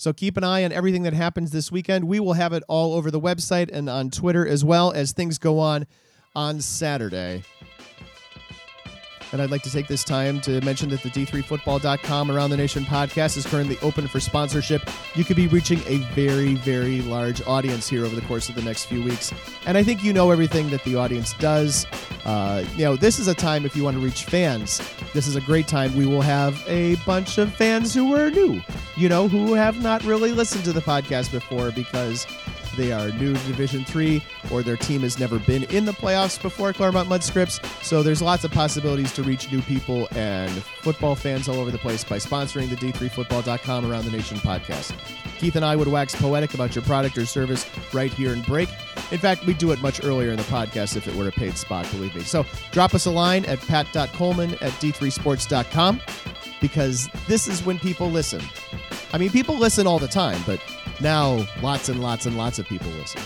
[0.00, 2.08] So keep an eye on everything that happens this weekend.
[2.08, 5.36] We will have it all over the website and on Twitter as well as things
[5.36, 5.86] go on
[6.34, 7.42] on Saturday.
[9.32, 12.84] And I'd like to take this time to mention that the D3Football.com Around the Nation
[12.84, 14.88] podcast is currently open for sponsorship.
[15.14, 18.62] You could be reaching a very, very large audience here over the course of the
[18.62, 19.32] next few weeks.
[19.66, 21.86] And I think you know everything that the audience does.
[22.24, 24.80] Uh, you know, this is a time if you want to reach fans,
[25.14, 25.96] this is a great time.
[25.96, 28.60] We will have a bunch of fans who are new,
[28.96, 32.26] you know, who have not really listened to the podcast before because
[32.76, 36.40] they are new to Division Three, or their team has never been in the playoffs
[36.40, 37.60] before Claremont-Mudd-Scripps.
[37.82, 41.78] So there's lots of possibilities to reach new people and football fans all over the
[41.78, 44.94] place by sponsoring the D3Football.com Around the Nation podcast.
[45.38, 48.68] Keith and I would wax poetic about your product or service right here in break.
[49.10, 51.56] In fact, we do it much earlier in the podcast if it were a paid
[51.56, 52.22] spot, believe me.
[52.22, 56.00] So drop us a line at pat.coleman at d3sports.com
[56.60, 58.42] because this is when people listen.
[59.12, 60.60] I mean, people listen all the time, but
[61.00, 63.20] now lots and lots and lots of people listen.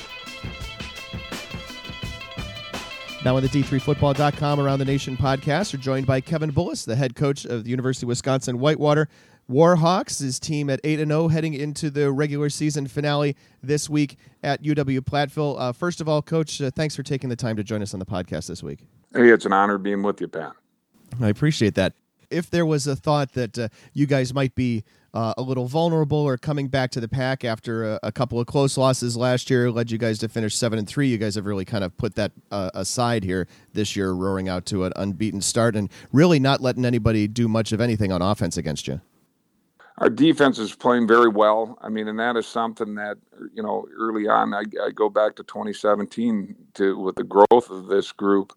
[3.24, 7.14] Now on the D3Football.com Around the Nation podcast, we're joined by Kevin Bullis, the head
[7.14, 9.08] coach of the University of Wisconsin Whitewater
[9.50, 10.20] Warhawks.
[10.20, 15.00] His team at 8 0 heading into the regular season finale this week at UW
[15.00, 15.58] Platteville.
[15.58, 17.98] Uh, first of all, Coach, uh, thanks for taking the time to join us on
[17.98, 18.80] the podcast this week.
[19.14, 20.52] Hey, it's an honor being with you, Pat.
[21.18, 21.94] I appreciate that.
[22.30, 24.84] If there was a thought that uh, you guys might be
[25.14, 28.48] uh, a little vulnerable or coming back to the pack after a, a, couple of
[28.48, 31.06] close losses last year led you guys to finish seven and three.
[31.06, 34.66] You guys have really kind of put that uh, aside here this year, roaring out
[34.66, 38.56] to an unbeaten start and really not letting anybody do much of anything on offense
[38.56, 39.00] against you.
[39.98, 41.78] Our defense is playing very well.
[41.80, 43.16] I mean, and that is something that
[43.54, 44.52] you know early on.
[44.52, 48.52] I, I go back to 2017 to with the growth of this group.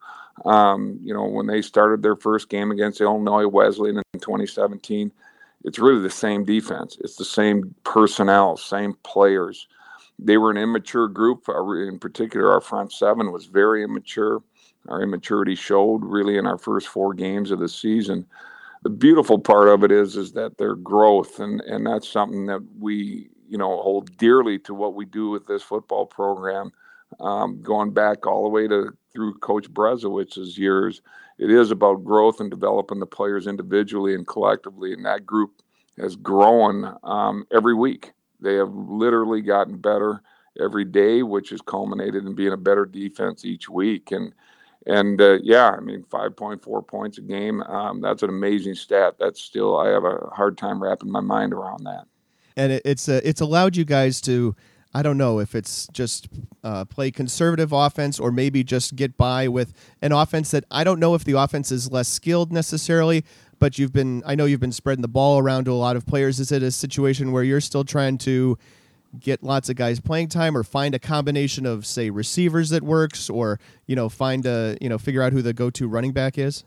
[0.45, 5.11] Um, you know, when they started their first game against Illinois Wesleyan in 2017
[5.63, 6.97] it's really the same defense.
[7.01, 9.67] It's the same personnel, same players.
[10.19, 11.47] They were an immature group.
[11.47, 14.41] In particular, our front seven was very immature.
[14.87, 18.25] Our immaturity showed really in our first four games of the season.
[18.83, 22.61] The beautiful part of it is is that their growth, and and that's something that
[22.79, 26.71] we you know hold dearly to what we do with this football program.
[27.19, 31.01] Um, going back all the way to through Coach Berezowitz's years,
[31.37, 34.93] it is about growth and developing the players individually and collectively.
[34.93, 35.61] And that group
[35.99, 38.11] has grown um, every week.
[38.39, 40.21] They have literally gotten better
[40.59, 44.11] every day, which has culminated in being a better defense each week.
[44.11, 44.33] And
[44.85, 47.61] and uh, yeah, I mean, 5.4 points a game.
[47.63, 49.15] Um, that's an amazing stat.
[49.19, 52.05] That's still I have a hard time wrapping my mind around that.
[52.55, 54.55] And it, it's uh, it's allowed you guys to
[54.97, 56.27] I don't know if it's just
[56.63, 60.99] uh, play conservative offense or maybe just get by with an offense that I don't
[60.99, 63.23] know if the offense is less skilled necessarily,
[63.59, 66.07] but you've been I know you've been spreading the ball around to a lot of
[66.07, 66.39] players.
[66.39, 68.57] Is it a situation where you're still trying to
[69.19, 73.29] get lots of guys playing time or find a combination of say receivers that works
[73.29, 76.63] or you know find a you know figure out who the go-to running back is?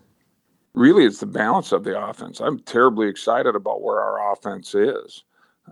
[0.74, 2.38] Really, it's the balance of the offense.
[2.38, 5.24] I'm terribly excited about where our offense is.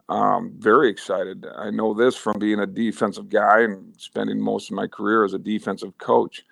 [0.08, 1.46] Um, very excited.
[1.56, 5.34] I know this from being a defensive guy and spending most of my career as
[5.34, 6.44] a defensive coach.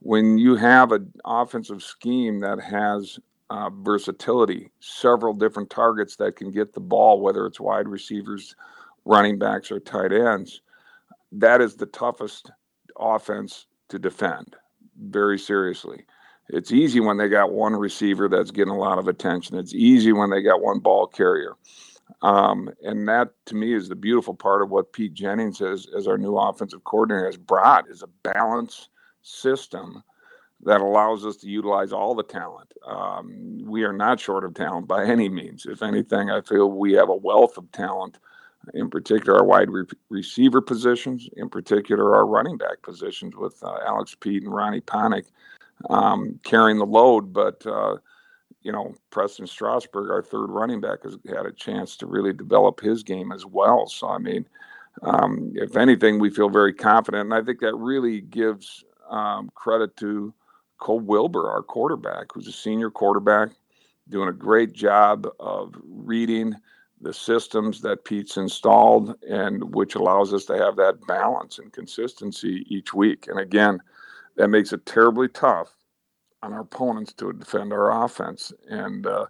[0.00, 3.18] When you have an offensive scheme that has
[3.50, 8.54] uh, versatility, several different targets that can get the ball, whether it's wide receivers,
[9.04, 10.60] running backs, or tight ends,
[11.32, 12.50] that is the toughest
[12.98, 14.56] offense to defend
[15.00, 16.04] very seriously.
[16.50, 19.58] It's easy when they got one receiver that's getting a lot of attention.
[19.58, 21.54] It's easy when they got one ball carrier.
[22.22, 26.06] Um, and that to me is the beautiful part of what Pete Jennings has as
[26.06, 28.88] our new offensive coordinator has brought is a balance
[29.22, 30.02] system
[30.64, 32.72] that allows us to utilize all the talent.
[32.86, 35.66] Um, we are not short of talent by any means.
[35.66, 38.18] If anything, I feel we have a wealth of talent,
[38.74, 43.78] in particular our wide re- receiver positions, in particular our running back positions with uh,
[43.86, 45.26] Alex Pete and Ronnie Ponick
[45.90, 47.32] um, carrying the load.
[47.32, 47.98] But uh,
[48.62, 52.80] you know, Preston Strasburg, our third running back, has had a chance to really develop
[52.80, 53.86] his game as well.
[53.86, 54.46] So, I mean,
[55.02, 57.26] um, if anything, we feel very confident.
[57.26, 60.34] And I think that really gives um, credit to
[60.78, 63.50] Cole Wilbur, our quarterback, who's a senior quarterback,
[64.08, 66.54] doing a great job of reading
[67.00, 72.66] the systems that Pete's installed, and which allows us to have that balance and consistency
[72.68, 73.28] each week.
[73.28, 73.80] And again,
[74.36, 75.77] that makes it terribly tough
[76.42, 78.52] on our opponents to defend our offense.
[78.68, 79.26] And uh,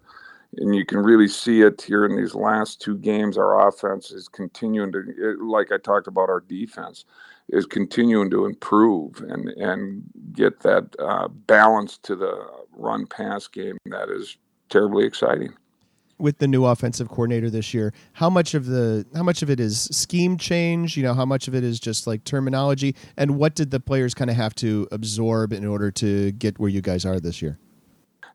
[0.57, 3.37] and you can really see it here in these last two games.
[3.37, 7.05] Our offense is continuing to, like I talked about, our defense
[7.49, 13.77] is continuing to improve and and get that uh, balance to the run pass game
[13.85, 14.37] that is
[14.69, 15.53] terribly exciting
[16.19, 19.59] with the new offensive coordinator this year how much of the how much of it
[19.59, 23.55] is scheme change you know how much of it is just like terminology and what
[23.55, 27.05] did the players kind of have to absorb in order to get where you guys
[27.05, 27.57] are this year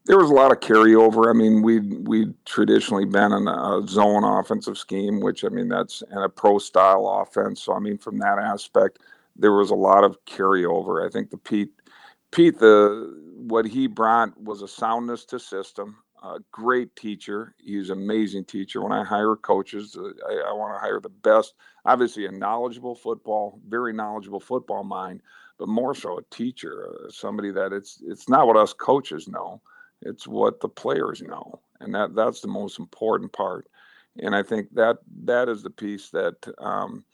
[0.07, 1.31] there was a lot of carryover.
[1.31, 6.03] I mean, we we traditionally been in a zone offensive scheme, which I mean that's
[6.11, 7.63] in a pro style offense.
[7.63, 8.99] So I mean, from that aspect,
[9.37, 11.07] there was a lot of carryover.
[11.07, 11.71] I think the Pete
[12.33, 15.97] Pete the what he brought was a soundness to system.
[16.25, 17.55] A great teacher.
[17.59, 18.83] He's an amazing teacher.
[18.83, 21.55] When I hire coaches, uh, I, I want to hire the best.
[21.85, 25.21] Obviously, a knowledgeable football, very knowledgeable football mind,
[25.59, 29.61] but more so a teacher, uh, somebody that it's it's not what us coaches know
[30.05, 33.67] it's what the players know, and that that's the most important part.
[34.19, 37.05] And I think that that is the piece that um,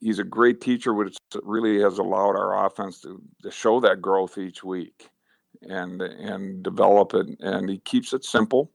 [0.00, 4.36] he's a great teacher, which really has allowed our offense to, to show that growth
[4.36, 5.08] each week
[5.68, 7.38] and and develop it.
[7.40, 8.70] And he keeps it simple,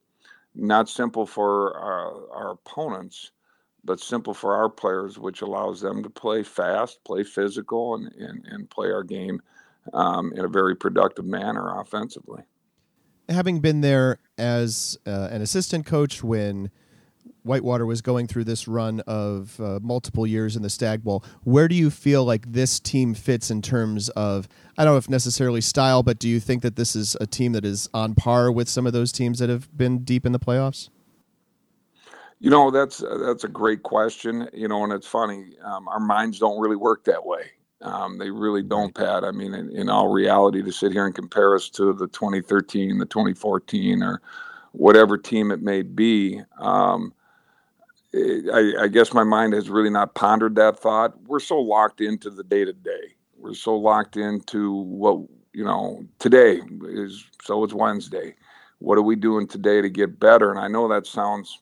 [0.56, 3.32] not simple for our, our opponents,
[3.84, 8.45] but simple for our players, which allows them to play fast, play physical, and and,
[8.45, 9.41] and play our game
[9.93, 12.43] um, in a very productive manner offensively
[13.30, 16.71] having been there as uh, an assistant coach when
[17.44, 21.68] Whitewater was going through this run of uh, multiple years in the Stag Bowl, where
[21.68, 25.62] do you feel like this team fits in terms of, I don't know if necessarily
[25.62, 28.70] style, but do you think that this is a team that is on par with
[28.70, 30.89] some of those teams that have been deep in the playoffs?
[32.42, 34.48] You know, that's that's a great question.
[34.54, 35.58] You know, and it's funny.
[35.62, 37.52] Um, our minds don't really work that way.
[37.82, 39.24] Um, they really don't, Pat.
[39.24, 42.98] I mean, in, in, all reality, to sit here and compare us to the 2013,
[42.98, 44.22] the 2014, or
[44.74, 47.13] whatever team it may be, um,
[48.13, 51.13] Uh, I, I, guess my mind has really not pondered that thought.
[51.28, 53.15] We're so locked into the day to day.
[53.38, 55.19] We're so locked into what
[55.54, 56.04] you know.
[56.17, 58.36] Today is so it's Wednesday.
[58.80, 60.50] What are we doing today to get better?
[60.50, 61.62] And I know that sounds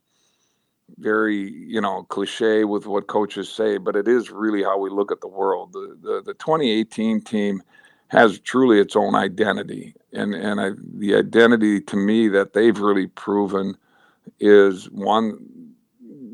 [1.00, 5.12] very you know cliche with what coaches say, but it is really how we look
[5.12, 5.74] at the world.
[5.74, 7.62] The the, the 2018 team
[8.08, 13.08] has truly its own identity, and and I, the identity to me that they've really
[13.08, 13.76] proven
[14.40, 15.40] is one.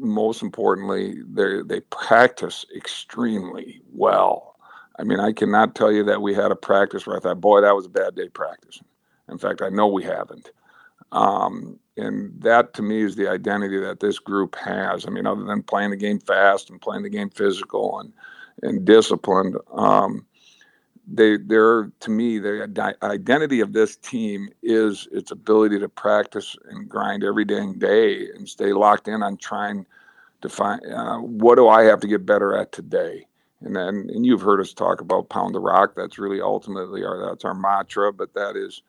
[0.03, 4.57] Most importantly, they they practice extremely well.
[4.99, 7.61] I mean, I cannot tell you that we had a practice where I thought, boy,
[7.61, 8.85] that was a bad day practicing.
[9.29, 10.51] In fact, I know we haven't.
[11.11, 15.05] Um, and that to me is the identity that this group has.
[15.05, 18.13] I mean, other than playing the game fast and playing the game physical and
[18.61, 20.25] and disciplined, um,
[21.05, 26.87] they they're to me the identity of this team is its ability to practice and
[26.87, 29.85] grind every dang day and stay locked in on trying
[30.41, 33.27] to find uh, what do I have to get better at today.
[33.61, 35.93] And then and you've heard us talk about pound the rock.
[35.95, 38.81] That's really ultimately our that's our mantra, but that is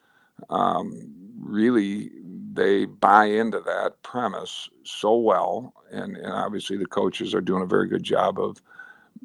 [0.50, 2.10] um, really
[2.52, 7.66] they buy into that premise so well, and, and obviously the coaches are doing a
[7.66, 8.62] very good job of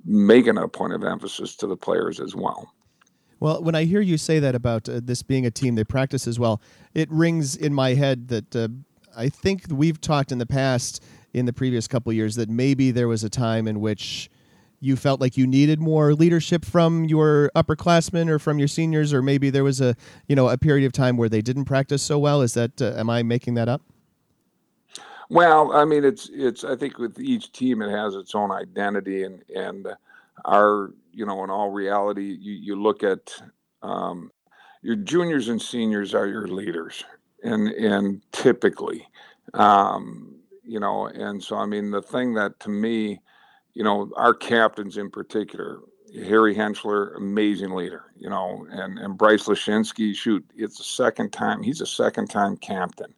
[0.06, 2.74] making a point of emphasis to the players as well.
[3.40, 6.28] Well, when I hear you say that about uh, this being a team they practice
[6.28, 6.62] as well,
[6.94, 8.68] it rings in my head that uh,
[9.16, 13.08] I think we've talked in the past, in the previous couple years, that maybe there
[13.08, 14.30] was a time in which
[14.82, 19.22] you felt like you needed more leadership from your upperclassmen or from your seniors, or
[19.22, 19.96] maybe there was a
[20.28, 22.42] you know a period of time where they didn't practice so well.
[22.42, 23.82] Is that uh, am I making that up?
[25.30, 26.64] Well, I mean, it's it's.
[26.64, 29.88] I think with each team, it has its own identity, and and
[30.46, 33.34] our you know, in all reality, you you look at
[33.82, 34.32] um,
[34.82, 37.04] your juniors and seniors are your leaders,
[37.44, 39.08] and and typically,
[39.54, 43.20] um, you know, and so I mean, the thing that to me
[43.74, 45.80] you know, our captains in particular,
[46.14, 51.62] Harry Henschler, amazing leader, you know, and, and Bryce Lashinsky, shoot, it's the second time,
[51.62, 53.14] he's a second time captain.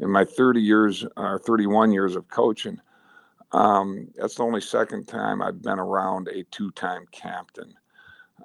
[0.00, 2.80] In my 30 years, or uh, 31 years of coaching,
[3.52, 7.74] um, that's the only second time I've been around a two time captain.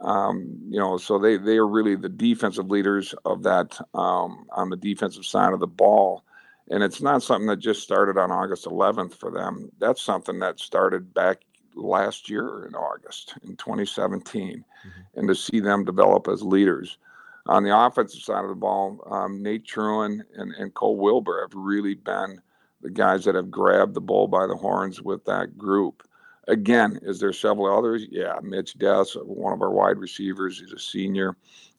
[0.02, 4.70] Um, you know, so they, they are really the defensive leaders of that um, on
[4.70, 6.24] the defensive side of the ball.
[6.70, 9.72] And it's not something that just started on August 11th for them.
[9.80, 11.42] That's something that started back
[11.74, 15.20] last year in August in 2017, mm-hmm.
[15.20, 16.98] and to see them develop as leaders.
[17.46, 21.54] On the offensive side of the ball, um, Nate Truen and, and Cole Wilbur have
[21.56, 22.42] really been
[22.82, 26.04] the guys that have grabbed the bull by the horns with that group.
[26.48, 28.06] Again, is there several others?
[28.10, 31.36] Yeah, Mitch Dess, one of our wide receivers, he's a senior.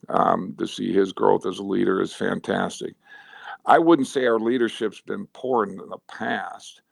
[0.08, 2.94] Um, to see his growth as a leader is fantastic.
[3.66, 6.82] I wouldn't say our leadership's been poor in the past.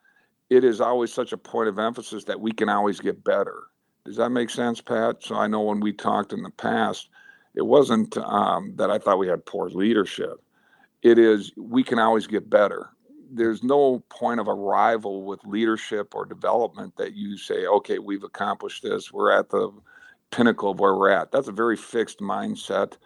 [0.49, 3.63] It is always such a point of emphasis that we can always get better.
[4.05, 5.23] Does that make sense, Pat?
[5.23, 7.09] So I know when we talked in the past,
[7.55, 10.39] it wasn't um, that I thought we had poor leadership.
[11.01, 12.89] It is we can always get better.
[13.29, 18.83] There's no point of arrival with leadership or development that you say, okay, we've accomplished
[18.83, 19.11] this.
[19.11, 19.71] We're at the
[20.31, 21.31] pinnacle of where we're at.
[21.31, 22.97] That's a very fixed mindset,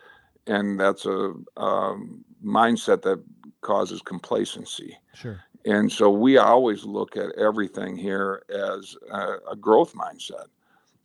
[0.47, 3.23] and that's a um, mindset that
[3.61, 4.97] causes complacency.
[5.13, 5.39] Sure.
[5.65, 10.47] And so we always look at everything here as a, a growth mindset.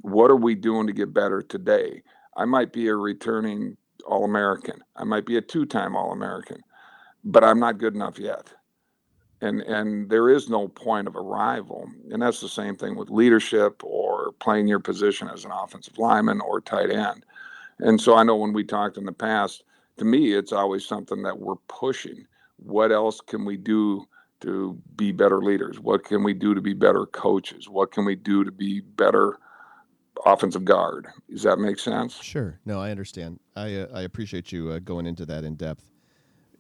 [0.01, 2.03] What are we doing to get better today?
[2.37, 4.81] I might be a returning All American.
[4.95, 6.62] I might be a two time All American,
[7.25, 8.53] but I'm not good enough yet.
[9.43, 11.89] And, and there is no point of arrival.
[12.11, 16.41] And that's the same thing with leadership or playing your position as an offensive lineman
[16.41, 17.24] or tight end.
[17.78, 19.64] And so I know when we talked in the past,
[19.99, 22.26] to me, it's always something that we're pushing.
[22.57, 24.07] What else can we do
[24.41, 25.78] to be better leaders?
[25.80, 27.68] What can we do to be better coaches?
[27.68, 29.39] What can we do to be better
[30.24, 31.09] offensive guard?
[31.30, 32.14] Does that make sense?
[32.22, 32.59] Sure.
[32.64, 33.41] No, I understand.
[33.55, 35.84] I uh, I appreciate you uh, going into that in depth.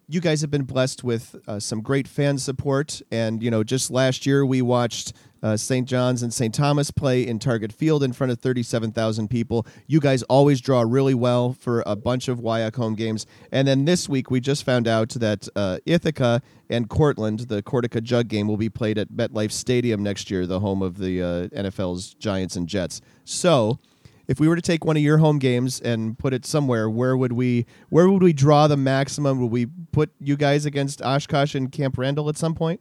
[0.08, 3.90] You guys have been blessed with uh, some great fan support, and you know, just
[3.90, 5.88] last year we watched uh, St.
[5.88, 6.54] John's and St.
[6.54, 9.66] Thomas play in Target Field in front of 37,000 people.
[9.88, 13.26] You guys always draw really well for a bunch of WIAC home games.
[13.50, 16.40] And then this week, we just found out that uh, Ithaca
[16.70, 20.60] and Cortland, the Cortaca Jug game, will be played at MetLife Stadium next year, the
[20.60, 23.00] home of the uh, NFL's Giants and Jets.
[23.24, 23.80] So,
[24.28, 27.16] if we were to take one of your home games and put it somewhere, where
[27.16, 29.40] would we where would we draw the maximum?
[29.40, 32.80] Would we put you guys against Oshkosh and Camp Randall at some point?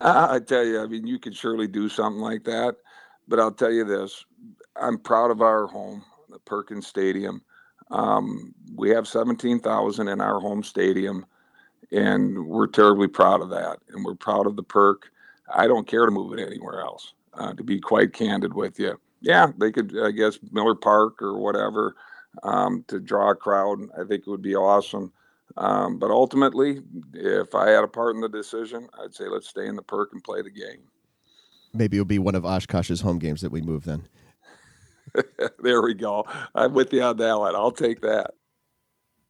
[0.00, 2.76] I, tell you, I mean, you could surely do something like that,
[3.26, 4.24] but I'll tell you this:
[4.76, 7.42] I'm proud of our home, the Perkins Stadium.
[7.90, 11.26] Um, we have 17,000 in our home stadium,
[11.92, 13.78] and we're terribly proud of that.
[13.88, 15.10] And we're proud of the perk.
[15.54, 17.12] I don't care to move it anywhere else.
[17.34, 21.38] Uh, to be quite candid with you, yeah, they could, I guess, Miller Park or
[21.38, 21.96] whatever
[22.42, 23.80] um, to draw a crowd.
[23.94, 25.12] I think it would be awesome.
[25.56, 26.80] Um, but ultimately,
[27.14, 30.10] if I had a part in the decision, I'd say let's stay in the perk
[30.12, 30.82] and play the game.
[31.72, 34.06] Maybe it'll be one of Oshkosh's home games that we move then.
[35.58, 36.26] there we go.
[36.54, 37.54] I'm with you on that one.
[37.54, 38.32] I'll take that.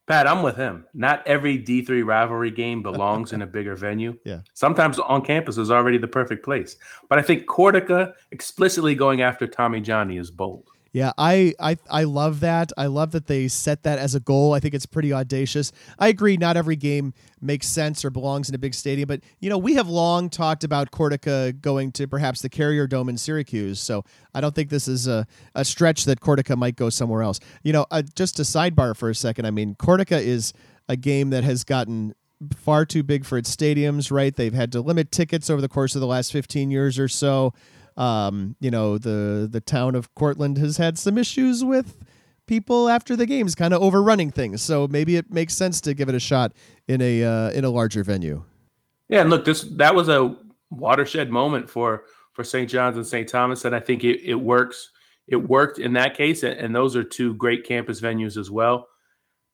[0.06, 0.84] Pat, I'm with him.
[0.92, 4.18] Not every D3 rivalry game belongs in a bigger venue.
[4.24, 4.40] Yeah.
[4.52, 6.76] Sometimes on campus is already the perfect place.
[7.08, 10.68] But I think Cortaca explicitly going after Tommy Johnny is bold.
[10.94, 12.70] Yeah, I, I I love that.
[12.78, 14.52] I love that they set that as a goal.
[14.52, 15.72] I think it's pretty audacious.
[15.98, 16.36] I agree.
[16.36, 19.74] Not every game makes sense or belongs in a big stadium, but you know we
[19.74, 23.80] have long talked about Cortaca going to perhaps the Carrier Dome in Syracuse.
[23.80, 25.26] So I don't think this is a,
[25.56, 27.40] a stretch that Cortaca might go somewhere else.
[27.64, 29.46] You know, uh, just a sidebar for a second.
[29.46, 30.52] I mean, Cortaca is
[30.88, 32.14] a game that has gotten
[32.56, 34.12] far too big for its stadiums.
[34.12, 34.32] Right?
[34.32, 37.52] They've had to limit tickets over the course of the last fifteen years or so.
[37.96, 41.96] Um, you know, the the town of Cortland has had some issues with
[42.46, 44.62] people after the games kind of overrunning things.
[44.62, 46.52] So maybe it makes sense to give it a shot
[46.88, 48.44] in a uh, in a larger venue.
[49.08, 50.36] Yeah, and look, this that was a
[50.70, 52.68] watershed moment for for St.
[52.68, 53.28] John's and St.
[53.28, 54.90] Thomas, and I think it, it works.
[55.26, 58.88] It worked in that case, and those are two great campus venues as well.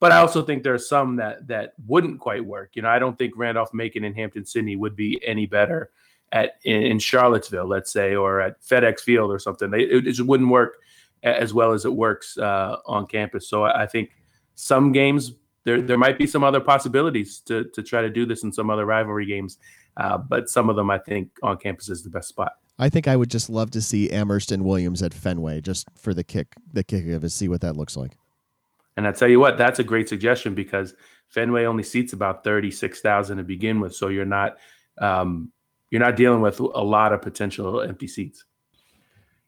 [0.01, 2.71] But I also think there are some that that wouldn't quite work.
[2.75, 5.91] You know, I don't think Randolph Macon and Hampden-Sydney would be any better
[6.33, 9.71] at in, Charlottesville, let's say, or at FedEx Field or something.
[9.71, 10.79] They, it, just wouldn't work
[11.23, 13.49] as well as it works uh, on campus.
[13.49, 14.11] So I, I, think
[14.55, 15.33] some games
[15.65, 18.71] there there might be some other possibilities to to try to do this in some
[18.71, 19.59] other rivalry games,
[19.97, 22.53] uh, but some of them I think on campus is the best spot.
[22.79, 26.15] I think I would just love to see Amherst and Williams at Fenway just for
[26.15, 28.17] the kick the kick of it, see what that looks like.
[28.97, 30.95] And I tell you what, that's a great suggestion because
[31.29, 34.57] Fenway only seats about thirty six thousand to begin with, so you're not
[35.01, 35.53] um,
[35.91, 38.45] you're not dealing with a lot of potential empty seats.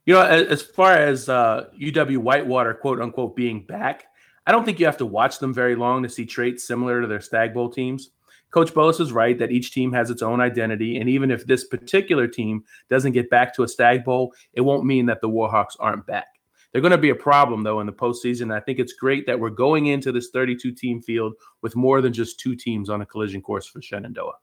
[0.04, 4.04] You know, as, as far as uh, UW Whitewater, quote unquote, being back,
[4.46, 7.06] I don't think you have to watch them very long to see traits similar to
[7.06, 8.10] their Stag Bowl teams.
[8.50, 11.64] Coach Bullis is right that each team has its own identity, and even if this
[11.64, 15.76] particular team doesn't get back to a Stag Bowl, it won't mean that the Warhawks
[15.80, 16.26] aren't back.
[16.72, 18.52] They're going to be a problem though in the postseason.
[18.52, 22.12] I think it's great that we're going into this 32 team field with more than
[22.12, 24.34] just two teams on a collision course for Shenandoah.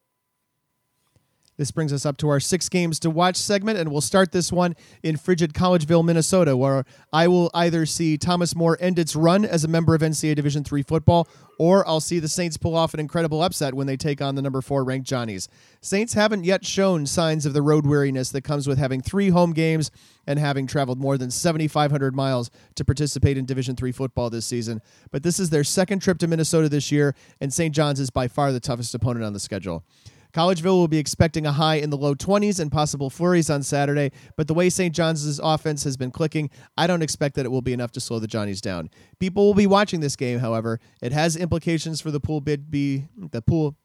[1.59, 4.49] This brings us up to our six games to watch segment, and we'll start this
[4.49, 9.43] one in frigid Collegeville, Minnesota, where I will either see Thomas More end its run
[9.43, 12.93] as a member of NCAA Division III football, or I'll see the Saints pull off
[12.93, 15.49] an incredible upset when they take on the number four ranked Johnnies.
[15.81, 19.51] Saints haven't yet shown signs of the road weariness that comes with having three home
[19.51, 19.91] games
[20.25, 24.81] and having traveled more than 7,500 miles to participate in Division III football this season.
[25.11, 27.75] But this is their second trip to Minnesota this year, and St.
[27.75, 29.83] John's is by far the toughest opponent on the schedule.
[30.33, 34.11] Collegeville will be expecting a high in the low 20s and possible flurries on Saturday,
[34.35, 34.93] but the way St.
[34.93, 38.19] John's offense has been clicking, I don't expect that it will be enough to slow
[38.19, 38.89] the Johnnies down.
[39.19, 40.79] People will be watching this game, however.
[41.01, 43.75] It has implications for the pool bid B the pool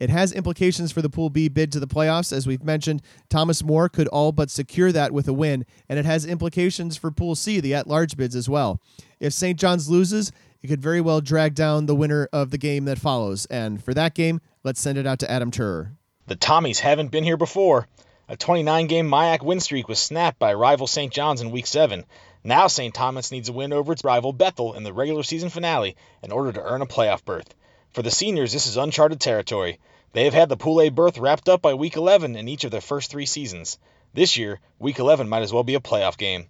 [0.00, 2.32] it has implications for the Pool B bid to the playoffs.
[2.32, 6.06] As we've mentioned, Thomas More could all but secure that with a win, and it
[6.06, 8.80] has implications for Pool C, the at large bids, as well.
[9.20, 9.60] If St.
[9.60, 10.32] John's loses,
[10.62, 13.46] it could very well drag down the winner of the game that follows.
[13.46, 15.92] And for that game, Let's send it out to Adam Turer.
[16.26, 17.88] The Tommies haven't been here before.
[18.28, 21.10] A 29 game MIAC win streak was snapped by rival St.
[21.10, 22.04] John's in Week 7.
[22.44, 22.92] Now St.
[22.92, 26.52] Thomas needs a win over its rival Bethel in the regular season finale in order
[26.52, 27.54] to earn a playoff berth.
[27.92, 29.78] For the seniors, this is uncharted territory.
[30.12, 32.70] They have had the Pool A berth wrapped up by Week 11 in each of
[32.70, 33.78] their first three seasons.
[34.12, 36.48] This year, Week 11 might as well be a playoff game.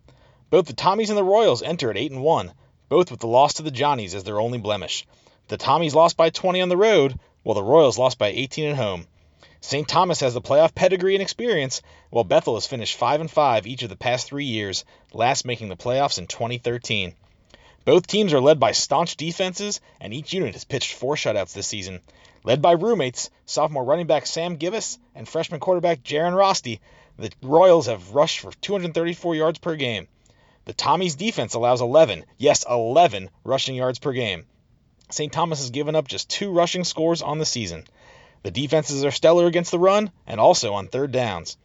[0.51, 2.53] Both the Tommies and the Royals enter at 8 and 1,
[2.91, 5.07] both with the loss to the Johnnies as their only blemish.
[5.49, 8.77] The Tommies lost by 20 on the road, while the Royals lost by 18 at
[8.77, 9.07] home.
[9.63, 9.87] St.
[9.87, 13.85] Thomas has the playoff pedigree and experience, while Bethel has finished 5 and 5 each
[13.85, 17.15] of the past 3 years, last making the playoffs in 2013.
[17.85, 21.69] Both teams are led by staunch defenses, and each unit has pitched four shutouts this
[21.69, 22.01] season.
[22.43, 26.81] Led by roommates, sophomore running back Sam Gibis and freshman quarterback Jaron Rosti,
[27.19, 30.09] the Royals have rushed for 234 yards per game.
[30.71, 34.47] The Tommies defense allows 11, yes, 11 rushing yards per game.
[35.11, 35.33] St.
[35.33, 37.89] Thomas has given up just two rushing scores on the season.
[38.45, 41.57] The defenses are stellar against the run and also on third downs.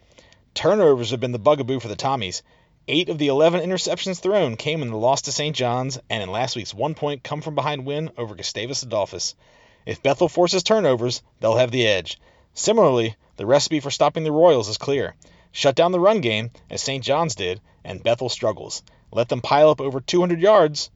[0.55, 2.41] Turnovers have been the bugaboo for the Tommies.
[2.87, 5.55] Eight of the 11 interceptions thrown came in the loss to St.
[5.55, 9.35] John's and in last week's one point come from behind win over Gustavus Adolphus.
[9.85, 12.19] If Bethel forces turnovers, they'll have the edge.
[12.55, 15.13] Similarly, the recipe for stopping the Royals is clear.
[15.51, 17.03] Shut down the run game, as St.
[17.03, 18.81] John's did, and Bethel struggles.
[19.11, 20.89] Let them pile up over 200 yards,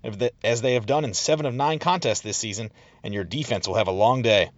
[0.43, 2.72] as they have done in seven of nine contests this season,
[3.03, 4.49] and your defense will have a long day.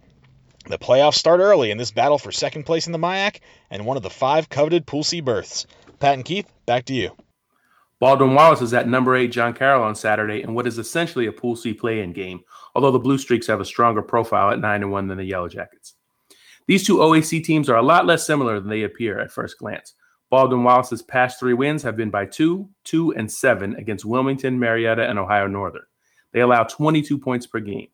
[0.68, 3.40] The playoffs start early in this battle for second place in the MIAC
[3.70, 5.66] and one of the five coveted Pool C berths.
[5.98, 7.10] Pat and Keith, back to you.
[7.98, 11.32] Baldwin Wallace is at number eight John Carroll on Saturday in what is essentially a
[11.32, 12.40] Pool C play-in game,
[12.74, 15.48] although the Blue Streaks have a stronger profile at nine and one than the Yellow
[15.48, 15.94] Jackets.
[16.66, 19.94] These two OAC teams are a lot less similar than they appear at first glance.
[20.32, 25.06] Baldwin Wallace's past three wins have been by two, two, and seven against Wilmington, Marietta,
[25.06, 25.82] and Ohio Northern.
[26.32, 27.88] They allow 22 points per game.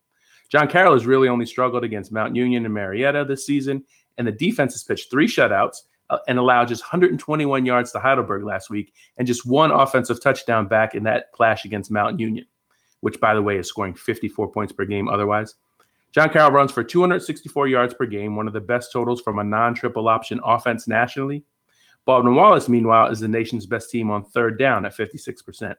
[0.47, 3.83] John Carroll has really only struggled against Mount Union and Marietta this season,
[4.17, 5.79] and the defense has pitched three shutouts
[6.09, 10.65] uh, and allowed just 121 yards to Heidelberg last week and just one offensive touchdown
[10.65, 12.45] back in that clash against Mount Union,
[13.01, 15.55] which, by the way, is scoring 54 points per game otherwise.
[16.13, 19.43] John Carroll runs for 264 yards per game, one of the best totals from a
[19.43, 21.43] non triple option offense nationally.
[22.09, 25.75] Baldwin Wallace, meanwhile, is the nation's best team on third down at 56%.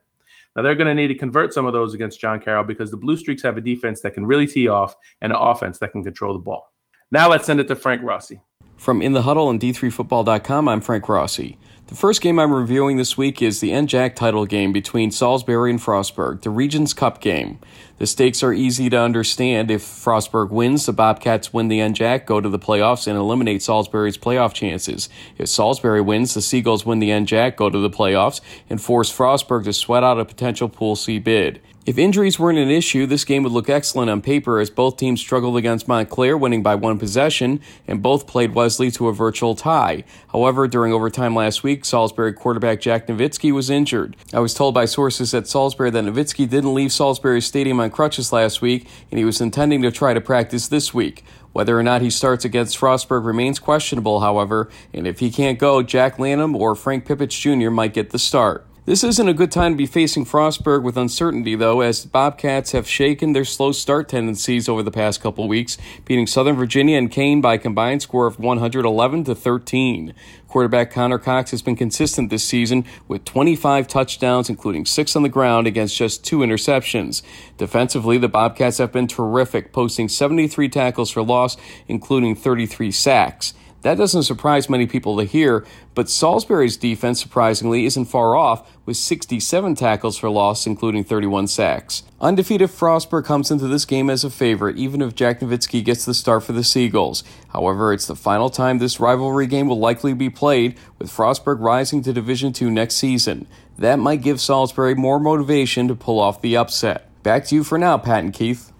[0.55, 2.95] Now they're going to need to convert some of those against John Carroll because the
[2.95, 6.05] Blue Streaks have a defense that can really tee off and an offense that can
[6.05, 6.71] control the ball.
[7.11, 8.39] Now let's send it to Frank Rossi.
[8.77, 11.59] From In the Huddle and D3Football.com, I'm Frank Rossi.
[11.91, 15.77] The first game I'm reviewing this week is the NJAC title game between Salisbury and
[15.77, 17.59] Frostburg, the Regents Cup game.
[17.97, 19.69] The stakes are easy to understand.
[19.69, 24.17] If Frostburg wins, the Bobcats win the NJAC, go to the playoffs, and eliminate Salisbury's
[24.17, 25.09] playoff chances.
[25.37, 28.39] If Salisbury wins, the Seagulls win the NJAC, go to the playoffs,
[28.69, 31.61] and force Frostburg to sweat out a potential Pool C bid.
[31.83, 35.19] If injuries weren't an issue, this game would look excellent on paper as both teams
[35.19, 40.03] struggled against Montclair, winning by one possession, and both played Wesley to a virtual tie.
[40.31, 44.15] However, during overtime last week, Salisbury quarterback Jack Nowitzki was injured.
[44.31, 48.31] I was told by sources at Salisbury that Nowitzki didn't leave Salisbury Stadium on crutches
[48.31, 51.23] last week, and he was intending to try to practice this week.
[51.51, 55.81] Whether or not he starts against Frostburg remains questionable, however, and if he can't go,
[55.81, 57.71] Jack Lanham or Frank Pippich Jr.
[57.71, 58.67] might get the start.
[58.91, 62.73] This isn't a good time to be facing Frostburg with uncertainty, though, as the Bobcats
[62.73, 67.09] have shaken their slow start tendencies over the past couple weeks, beating Southern Virginia and
[67.09, 70.13] Kean by a combined score of 111 to 13.
[70.49, 75.29] Quarterback Connor Cox has been consistent this season with 25 touchdowns, including six on the
[75.29, 77.21] ground against just two interceptions.
[77.57, 81.55] Defensively, the Bobcats have been terrific, posting 73 tackles for loss,
[81.87, 83.53] including 33 sacks.
[83.81, 85.65] That doesn't surprise many people to hear,
[85.95, 92.03] but Salisbury's defense surprisingly isn't far off, with 67 tackles for loss, including 31 sacks.
[92.19, 96.13] Undefeated Frostburg comes into this game as a favorite, even if Jack Nowitzki gets the
[96.13, 97.23] start for the Seagulls.
[97.49, 102.03] However, it's the final time this rivalry game will likely be played, with Frostburg rising
[102.03, 103.47] to Division II next season.
[103.79, 107.07] That might give Salisbury more motivation to pull off the upset.
[107.23, 108.70] Back to you for now, Pat and Keith.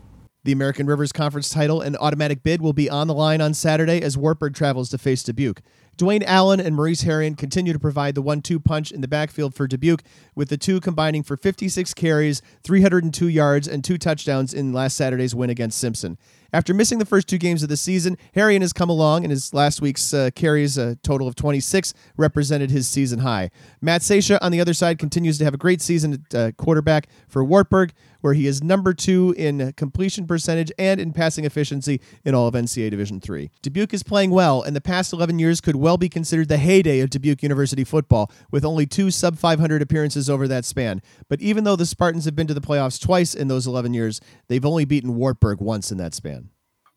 [0.44, 4.02] The American Rivers Conference title and automatic bid will be on the line on Saturday
[4.02, 5.62] as Wartburg travels to face Dubuque.
[6.02, 9.54] Dwayne Allen and Maurice Harrion continue to provide the one two punch in the backfield
[9.54, 10.02] for Dubuque,
[10.34, 15.36] with the two combining for 56 carries, 302 yards, and two touchdowns in last Saturday's
[15.36, 16.18] win against Simpson.
[16.54, 19.54] After missing the first two games of the season, Harrion has come along, and his
[19.54, 23.52] last week's uh, carries, a total of 26, represented his season high.
[23.80, 27.08] Matt Sacia, on the other side, continues to have a great season at uh, quarterback
[27.30, 32.36] for Wartburg, where he is number two in completion percentage and in passing efficiency in
[32.36, 33.50] all of NCAA Division III.
[33.62, 37.00] Dubuque is playing well, and the past 11 years could well be considered the heyday
[37.00, 41.02] of Dubuque University football, with only two sub 500 appearances over that span.
[41.30, 44.22] But even though the Spartans have been to the playoffs twice in those 11 years,
[44.48, 46.50] they've only beaten Wartburg once in that span.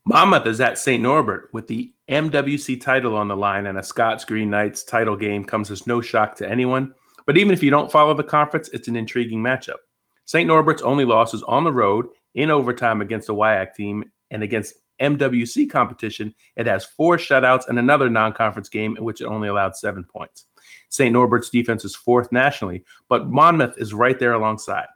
[0.05, 1.01] Monmouth is at St.
[1.01, 5.43] Norbert with the MWC title on the line, and a Scots Green Knights title game
[5.43, 6.93] comes as no shock to anyone.
[7.25, 9.77] But even if you don't follow the conference, it's an intriguing matchup.
[10.25, 10.47] St.
[10.47, 14.75] Norbert's only loss is on the road in overtime against a WIAC team, and against
[14.99, 19.47] MWC competition, it has four shutouts and another non conference game in which it only
[19.47, 20.45] allowed seven points.
[20.89, 21.11] St.
[21.11, 24.87] Norbert's defense is fourth nationally, but Monmouth is right there alongside.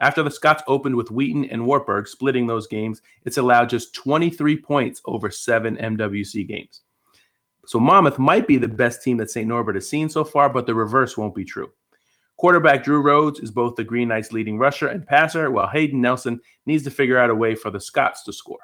[0.00, 4.56] After the Scots opened with Wheaton and Wartburg splitting those games, it's allowed just 23
[4.56, 6.82] points over seven MWC games.
[7.66, 9.46] So Monmouth might be the best team that St.
[9.46, 11.70] Norbert has seen so far, but the reverse won't be true.
[12.38, 16.40] Quarterback Drew Rhodes is both the Green Knights' leading rusher and passer, while Hayden Nelson
[16.66, 18.60] needs to figure out a way for the Scots to score.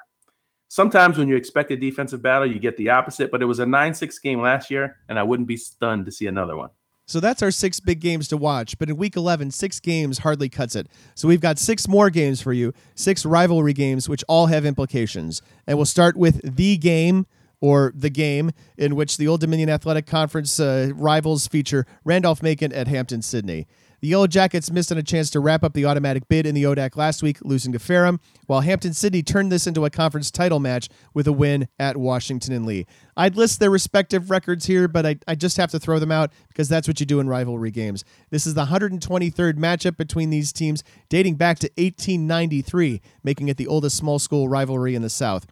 [0.67, 3.65] Sometimes when you expect a defensive battle, you get the opposite, but it was a
[3.65, 6.69] 9 6 game last year, and I wouldn't be stunned to see another one.
[7.07, 8.79] So that's our six big games to watch.
[8.79, 10.87] But in week 11, six games hardly cuts it.
[11.13, 15.41] So we've got six more games for you, six rivalry games, which all have implications.
[15.67, 17.27] And we'll start with the game
[17.61, 22.73] or the game in which the Old Dominion Athletic Conference uh, rivals feature Randolph Macon
[22.73, 23.67] at Hampden-Sydney.
[24.01, 26.63] The Yellow Jackets missed on a chance to wrap up the automatic bid in the
[26.63, 30.89] ODAC last week, losing to Ferrum, while Hampden-Sydney turned this into a conference title match
[31.13, 32.85] with a win at Washington and Lee.
[33.17, 36.31] I'd list their respective records here, but I, I just have to throw them out
[36.49, 38.03] because that's what you do in rivalry games.
[38.29, 43.67] This is the 123rd matchup between these teams, dating back to 1893, making it the
[43.67, 45.47] oldest small school rivalry in the South.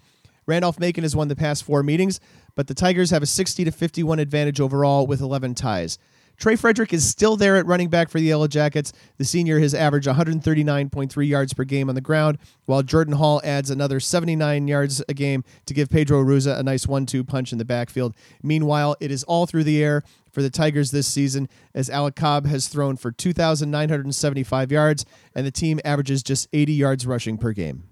[0.46, 2.20] Randolph Macon has won the past four meetings,
[2.56, 5.98] but the Tigers have a 60 to 51 advantage overall with 11 ties.
[6.38, 8.92] Trey Frederick is still there at running back for the Yellow Jackets.
[9.18, 13.70] The senior has averaged 139.3 yards per game on the ground, while Jordan Hall adds
[13.70, 17.58] another 79 yards a game to give Pedro Ruza a nice one two punch in
[17.58, 18.16] the backfield.
[18.42, 22.48] Meanwhile, it is all through the air for the Tigers this season, as Alec Cobb
[22.48, 25.06] has thrown for 2,975 yards,
[25.36, 27.84] and the team averages just 80 yards rushing per game.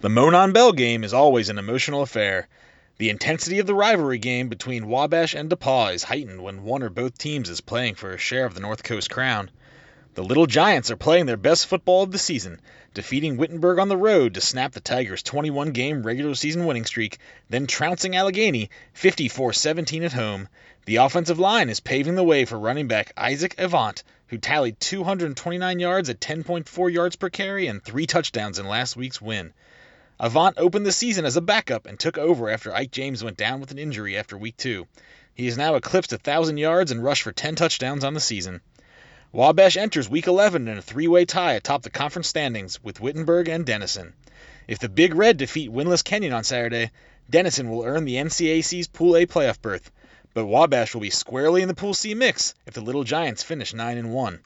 [0.00, 2.48] The Monon Bell game is always an emotional affair.
[2.98, 6.90] The intensity of the rivalry game between Wabash and DePauw is heightened when one or
[6.90, 9.52] both teams is playing for a share of the North Coast crown.
[10.14, 12.60] The Little Giants are playing their best football of the season,
[12.94, 17.18] defeating Wittenberg on the road to snap the Tigers' 21 game regular season winning streak,
[17.48, 20.48] then trouncing Allegheny 54 17 at home.
[20.86, 25.78] The offensive line is paving the way for running back Isaac Avant, who tallied 229
[25.78, 29.52] yards at 10.4 yards per carry and three touchdowns in last week's win.
[30.20, 33.60] Avant opened the season as a backup and took over after Ike James went down
[33.60, 34.88] with an injury after week two.
[35.32, 38.60] He has now eclipsed 1,000 yards and rushed for 10 touchdowns on the season.
[39.30, 43.48] Wabash enters week 11 in a three way tie atop the conference standings with Wittenberg
[43.48, 44.12] and Denison.
[44.66, 46.90] If the Big Red defeat winless Kenyon on Saturday,
[47.30, 49.92] Denison will earn the NCAC's Pool A playoff berth,
[50.34, 53.72] but Wabash will be squarely in the Pool C mix if the Little Giants finish
[53.72, 54.40] 9 and 1.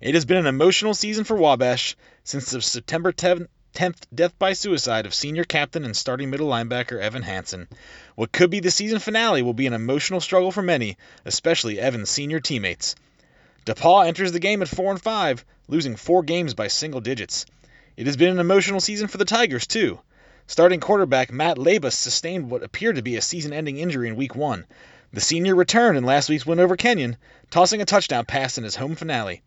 [0.00, 3.48] It has been an emotional season for Wabash since the September 10th
[3.78, 7.68] 10th death by suicide of senior captain and starting middle linebacker Evan Hansen.
[8.16, 12.10] What could be the season finale will be an emotional struggle for many, especially Evan's
[12.10, 12.96] senior teammates.
[13.66, 17.46] DePauw enters the game at 4 and 5, losing 4 games by single digits.
[17.96, 20.00] It has been an emotional season for the Tigers too.
[20.48, 24.66] Starting quarterback Matt Labus sustained what appeared to be a season-ending injury in week 1.
[25.12, 27.16] The senior returned in last week's win over Kenyon,
[27.48, 29.42] tossing a touchdown pass in his home finale.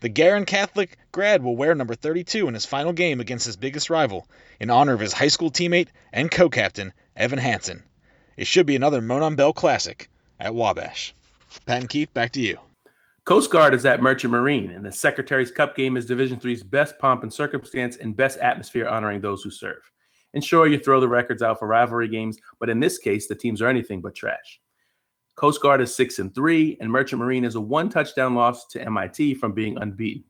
[0.00, 3.88] The Guerin Catholic grad will wear number 32 in his final game against his biggest
[3.88, 4.28] rival,
[4.60, 7.82] in honor of his high school teammate and co-captain, Evan Hansen.
[8.36, 11.14] It should be another Monon Bell classic at Wabash.
[11.64, 12.58] Pat and Keith, back to you.
[13.24, 16.98] Coast Guard is at Merchant Marine, and the Secretary's Cup game is Division III's best
[16.98, 19.80] pomp and circumstance and best atmosphere honoring those who serve.
[20.34, 23.34] And sure, you throw the records out for rivalry games, but in this case, the
[23.34, 24.60] teams are anything but trash.
[25.36, 28.82] Coast Guard is six and three, and Merchant Marine is a one touchdown loss to
[28.82, 30.24] MIT from being unbeaten.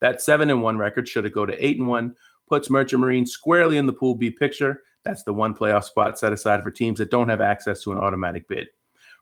[0.00, 2.14] That seven and one record, should it go to eight and one,
[2.48, 4.82] puts Merchant Marine squarely in the Pool B picture.
[5.02, 7.98] That's the one playoff spot set aside for teams that don't have access to an
[7.98, 8.68] automatic bid.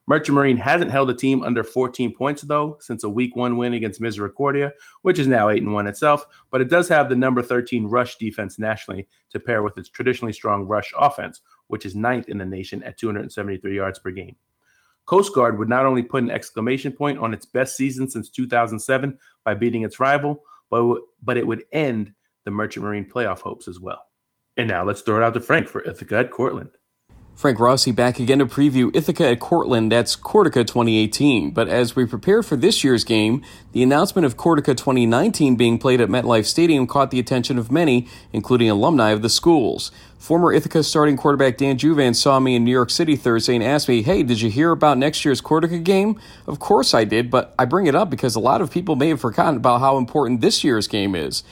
[0.06, 3.72] Merchant Marine hasn't held a team under 14 points though since a week one win
[3.72, 4.72] against Misericordia,
[5.02, 6.26] which is now eight and one itself.
[6.50, 10.34] But it does have the number 13 rush defense nationally to pair with its traditionally
[10.34, 14.36] strong rush offense, which is ninth in the nation at 273 yards per game.
[15.10, 19.18] Coast Guard would not only put an exclamation point on its best season since 2007
[19.44, 23.80] by beating its rival, but, but it would end the Merchant Marine playoff hopes as
[23.80, 24.04] well.
[24.56, 26.70] And now let's throw it out to Frank for Ithaca at Cortland.
[27.40, 29.90] Frank Rossi back again to preview Ithaca at Cortland.
[29.90, 31.52] That's Cortaca 2018.
[31.52, 36.02] But as we prepare for this year's game, the announcement of Cortaca 2019 being played
[36.02, 39.90] at MetLife Stadium caught the attention of many, including alumni of the schools.
[40.18, 43.88] Former Ithaca starting quarterback Dan Juvan saw me in New York City Thursday and asked
[43.88, 46.20] me, Hey, did you hear about next year's Cortaca game?
[46.46, 49.08] Of course I did, but I bring it up because a lot of people may
[49.08, 51.42] have forgotten about how important this year's game is.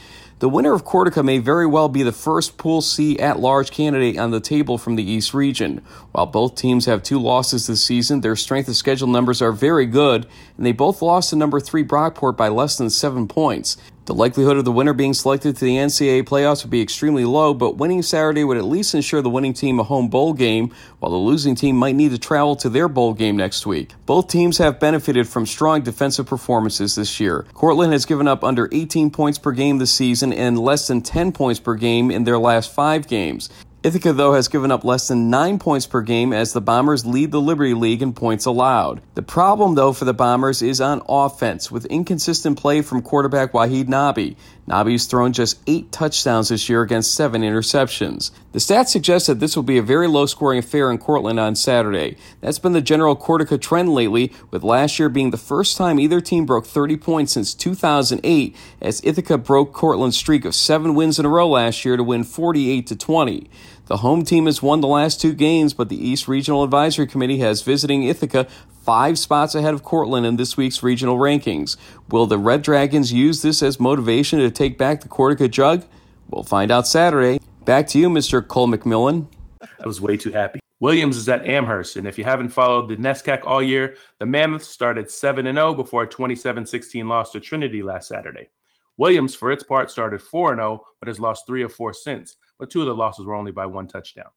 [0.41, 4.17] The winner of Cortaca may very well be the first Pool C at large candidate
[4.17, 5.83] on the table from the East region.
[6.13, 9.85] While both teams have two losses this season, their strength of schedule numbers are very
[9.85, 13.77] good, and they both lost to number three Brockport by less than seven points.
[14.09, 17.53] The likelihood of the winner being selected to the NCAA playoffs would be extremely low,
[17.53, 21.13] but winning Saturday would at least ensure the winning team a home bowl game, while
[21.13, 23.93] the losing team might need to travel to their bowl game next week.
[24.07, 27.45] Both teams have benefited from strong defensive performances this year.
[27.53, 31.33] Cortland has given up under 18 points per game this season and less than 10
[31.33, 33.51] points per game in their last five games.
[33.81, 37.31] Ithaca, though, has given up less than nine points per game as the Bombers lead
[37.31, 39.01] the Liberty League in points allowed.
[39.15, 43.85] The problem, though, for the Bombers is on offense, with inconsistent play from quarterback Wahid
[43.85, 44.35] Nabi.
[44.69, 48.31] Nabi's thrown just eight touchdowns this year against seven interceptions.
[48.53, 51.57] The stats suggest that this will be a very low scoring affair in Cortland on
[51.57, 52.17] Saturday.
[52.43, 56.21] That's been the general Cortaca trend lately, with last year being the first time either
[56.21, 61.25] team broke 30 points since 2008, as Ithaca broke Cortland's streak of seven wins in
[61.25, 63.51] a row last year to win 48 to 20.
[63.87, 67.39] The home team has won the last two games, but the East Regional Advisory Committee
[67.39, 68.47] has visiting Ithaca
[68.89, 71.77] five spots ahead of Cortland in this week's regional rankings.
[72.09, 75.85] Will the Red Dragons use this as motivation to take back the Cortaca jug?
[76.31, 77.39] We'll find out Saturday.
[77.67, 78.49] Back to you, Mr.
[78.49, 79.27] Cole McMillan.
[79.61, 80.61] I was way too happy.
[80.81, 84.69] Williams is at Amherst, and if you haven't followed the NESCAC all year, the Mammoths
[84.69, 88.49] started 7 0 before a 27 16 loss to Trinity last Saturday.
[88.97, 92.71] Williams, for its part, started 4 0, but has lost three or four since but
[92.71, 94.31] two of the losses were only by one touchdown.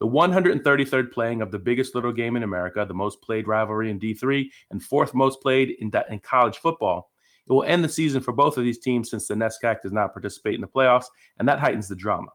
[0.00, 4.00] The 133rd playing of the biggest little game in America, the most played rivalry in
[4.00, 7.10] D3, and fourth most played in, in college football.
[7.46, 10.12] It will end the season for both of these teams since the NESCAC does not
[10.12, 11.06] participate in the playoffs,
[11.38, 12.30] and that heightens the drama.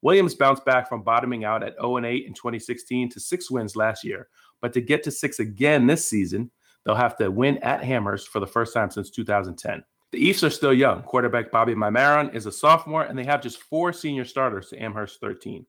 [0.00, 4.04] Williams bounced back from bottoming out at 0 8 in 2016 to six wins last
[4.04, 4.28] year,
[4.60, 6.50] but to get to six again this season,
[6.84, 9.82] they'll have to win at Amherst for the first time since 2010.
[10.12, 11.02] The Ephs are still young.
[11.02, 15.20] Quarterback Bobby Maimaron is a sophomore, and they have just four senior starters to Amherst
[15.20, 15.66] 13.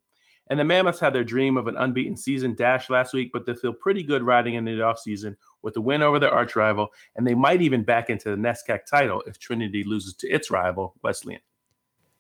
[0.50, 3.56] And the Mammoths had their dream of an unbeaten season dash last week, but they
[3.56, 7.26] feel pretty good riding into the offseason with a win over their arch rival, and
[7.26, 11.42] they might even back into the NESCAC title if Trinity loses to its rival, Wesleyan.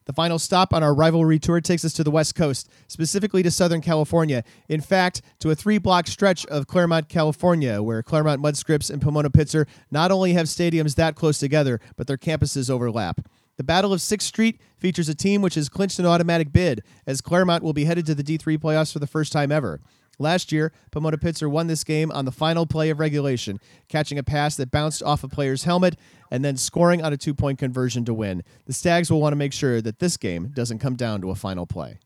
[0.05, 3.49] The final stop on our rivalry tour takes us to the West Coast, specifically to
[3.49, 4.43] Southern California.
[4.69, 9.65] In fact, to a three block stretch of Claremont, California, where Claremont-Mudd-Scripps and Pomona Pitzer
[9.89, 13.27] not only have stadiums that close together, but their campuses overlap.
[13.57, 17.21] The Battle of 6th Street features a team which has clinched an automatic bid, as
[17.21, 19.79] Claremont will be headed to the D3 playoffs for the first time ever.
[20.17, 24.23] Last year, Pomona Pitzer won this game on the final play of regulation, catching a
[24.23, 25.97] pass that bounced off a player's helmet
[26.31, 28.43] and then scoring on a two point conversion to win.
[28.65, 31.35] The Stags will want to make sure that this game doesn't come down to a
[31.35, 31.99] final play.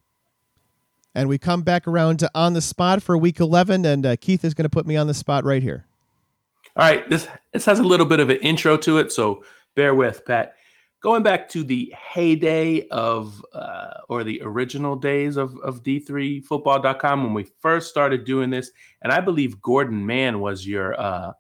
[1.14, 4.44] And we come back around to on the spot for week 11, and uh, Keith
[4.44, 5.86] is going to put me on the spot right here.
[6.76, 9.44] All right, this this has a little bit of an intro to it, so
[9.76, 10.56] bear with, Pat
[11.02, 17.34] going back to the heyday of uh, or the original days of, of d3football.com when
[17.34, 18.72] we first started doing this
[19.02, 21.32] and i believe gordon mann was your uh,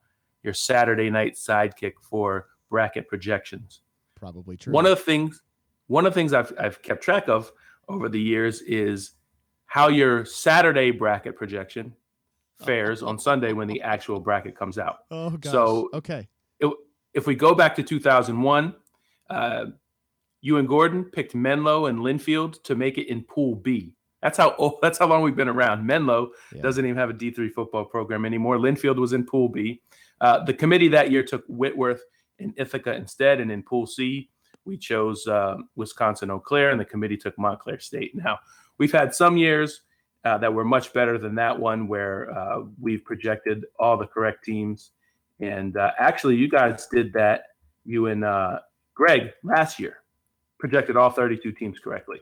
[0.43, 3.81] your saturday night sidekick for bracket projections.
[4.15, 4.73] Probably true.
[4.73, 5.41] One of the things
[5.87, 7.51] one of the things i've, I've kept track of
[7.87, 9.11] over the years is
[9.65, 11.93] how your saturday bracket projection
[12.65, 14.99] fares on sunday when the actual bracket comes out.
[15.11, 15.51] Oh gosh.
[15.51, 16.27] so okay.
[16.59, 16.71] it,
[17.13, 18.75] if we go back to 2001
[19.29, 19.65] uh,
[20.41, 23.93] you and Gordon picked Menlo and Linfield to make it in Pool B.
[24.21, 25.85] That's how old, that's how long we've been around.
[25.85, 26.61] Menlo yeah.
[26.61, 28.57] doesn't even have a D3 football program anymore.
[28.57, 29.81] Linfield was in Pool B.
[30.21, 32.01] Uh, the committee that year took Whitworth
[32.39, 34.29] and Ithaca instead, and in Pool C
[34.65, 38.15] we chose uh, Wisconsin Eau Claire, and the committee took Montclair State.
[38.15, 38.39] Now
[38.77, 39.81] we've had some years
[40.25, 44.43] uh, that were much better than that one where uh, we've projected all the correct
[44.43, 44.91] teams.
[45.39, 47.43] And uh, actually, you guys did that,
[47.85, 48.59] you and uh,
[48.99, 49.99] Greg last year,
[50.59, 52.19] projected all 32 teams correctly.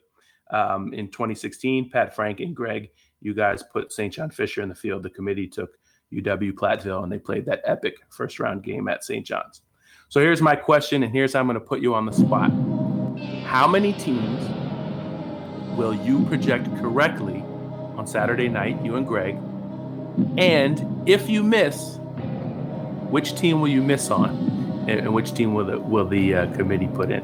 [0.51, 4.13] Um, in 2016, Pat Frank and Greg, you guys put St.
[4.13, 5.01] John Fisher in the field.
[5.01, 5.71] The committee took
[6.13, 9.25] UW Platteville and they played that epic first round game at St.
[9.25, 9.63] John's.
[10.09, 12.51] So here's my question, and here's how I'm going to put you on the spot.
[13.43, 14.47] How many teams
[15.75, 17.43] will you project correctly
[17.97, 19.33] on Saturday night, you and Greg?
[20.37, 21.97] And if you miss,
[23.09, 24.46] which team will you miss on,
[24.87, 27.21] and which team will the will the uh, committee put in?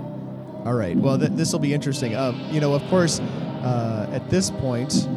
[0.66, 0.96] All right.
[0.96, 2.16] Well, th- this will be interesting.
[2.16, 5.08] Um, you know, of course, uh, at this point,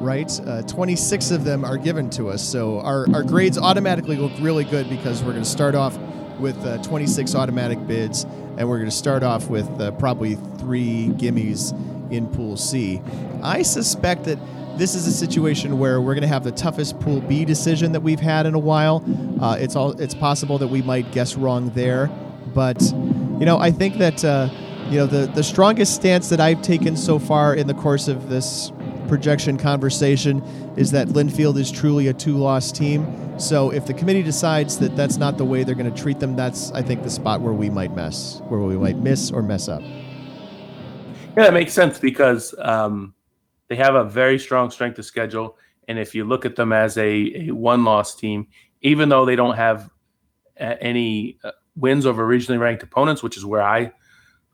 [0.00, 4.32] right, uh, 26 of them are given to us, so our our grades automatically look
[4.40, 5.98] really good because we're going to start off
[6.38, 8.24] with uh, 26 automatic bids,
[8.56, 11.72] and we're going to start off with uh, probably three gimmies
[12.10, 13.00] in Pool C.
[13.42, 14.38] I suspect that
[14.76, 18.00] this is a situation where we're going to have the toughest Pool B decision that
[18.00, 19.04] we've had in a while.
[19.40, 22.08] Uh, it's all it's possible that we might guess wrong there,
[22.54, 24.48] but you know I think that uh,
[24.88, 28.28] you know the the strongest stance that I've taken so far in the course of
[28.28, 28.72] this
[29.08, 30.42] projection conversation
[30.76, 33.38] is that Linfield is truly a two-loss team.
[33.38, 36.34] So if the committee decides that that's not the way they're going to treat them,
[36.34, 39.68] that's I think the spot where we might mess, where we might miss or mess
[39.68, 39.82] up.
[39.82, 43.14] Yeah, that makes sense because um,
[43.72, 45.56] they have a very strong strength of schedule,
[45.88, 48.48] and if you look at them as a, a one-loss team,
[48.82, 49.88] even though they don't have
[50.60, 53.90] uh, any uh, wins over regionally ranked opponents, which is where I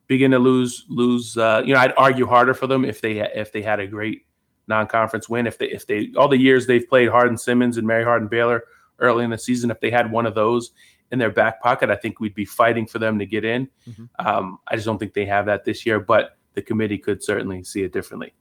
[0.06, 1.36] begin to lose lose.
[1.36, 4.22] Uh, you know, I'd argue harder for them if they if they had a great
[4.68, 5.48] non-conference win.
[5.48, 8.62] If they if they all the years they've played Hardin Simmons and Mary Hardin Baylor
[9.00, 10.70] early in the season, if they had one of those
[11.10, 13.68] in their back pocket, I think we'd be fighting for them to get in.
[13.88, 14.04] Mm-hmm.
[14.24, 17.64] Um, I just don't think they have that this year, but the committee could certainly
[17.64, 18.32] see it differently.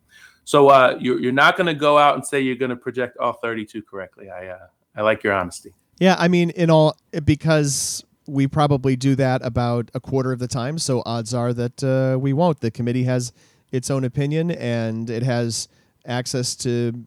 [0.48, 3.18] So uh, you're, you're not going to go out and say you're going to project
[3.18, 4.30] all 32 correctly.
[4.30, 5.74] I uh, I like your honesty.
[6.00, 6.96] Yeah, I mean, in all
[7.26, 10.80] because we probably do that about a quarter of the time.
[10.80, 12.62] So odds are that uh, we won't.
[12.62, 13.34] The committee has
[13.74, 15.68] its own opinion and it has
[16.06, 17.06] access to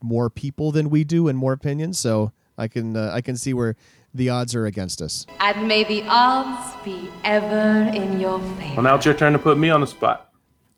[0.00, 1.98] more people than we do and more opinions.
[1.98, 3.74] So I can uh, I can see where
[4.14, 5.26] the odds are against us.
[5.40, 8.74] And may the odds be ever in your favor.
[8.74, 10.27] Well, now it's your turn to put me on the spot.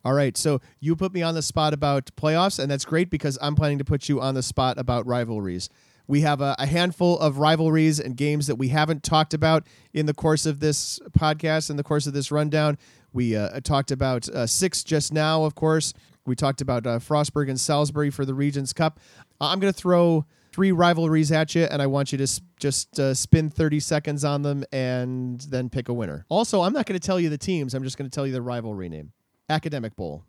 [0.03, 3.39] All right, so you put me on the spot about playoffs, and that's great because
[3.43, 5.69] I'm planning to put you on the spot about rivalries.
[6.07, 10.07] We have a, a, handful of rivalries and games that we haven't talked about in
[10.07, 12.79] the course of this podcast, in the course of this rundown.
[13.13, 15.93] We uh, talked about uh, six just now, of course.
[16.27, 18.99] We talked about uh, Frostburg and Salisbury for the Regents Cup.
[19.41, 22.43] Uh, I'm going to throw three rivalries at you, and I want you to sp-
[22.59, 26.25] just uh, spin 30 seconds on them and then pick a winner.
[26.29, 28.33] Also, I'm not going to tell you the teams, I'm just going to tell you
[28.33, 29.13] the rivalry name
[29.51, 30.25] Academic Bowl.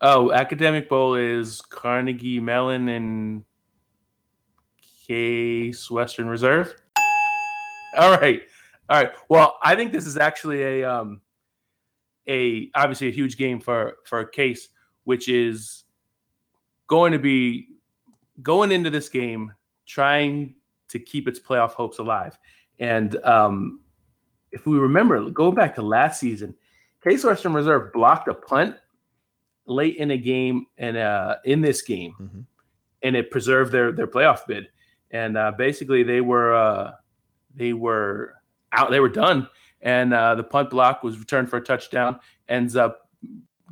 [0.00, 3.44] Oh, Academic Bowl is Carnegie Mellon and
[5.06, 6.74] Case Western Reserve.
[7.96, 8.42] All right.
[8.88, 9.12] All right.
[9.28, 11.20] Well, I think this is actually a um
[12.28, 14.68] a obviously a huge game for for Case
[15.08, 15.84] which is
[16.86, 17.68] going to be
[18.42, 19.50] going into this game
[19.86, 20.54] trying
[20.88, 22.38] to keep its playoff hopes alive.
[22.78, 23.80] And um,
[24.52, 26.54] if we remember, going back to last season,
[27.02, 28.76] Case Western Reserve blocked a punt
[29.66, 32.40] late in a game and uh, in this game, mm-hmm.
[33.02, 34.68] and it preserved their their playoff bid.
[35.10, 36.92] And uh, basically, they were uh,
[37.54, 38.34] they were
[38.72, 39.48] out, they were done,
[39.80, 42.18] and uh, the punt block was returned for a touchdown.
[42.48, 43.08] Ends up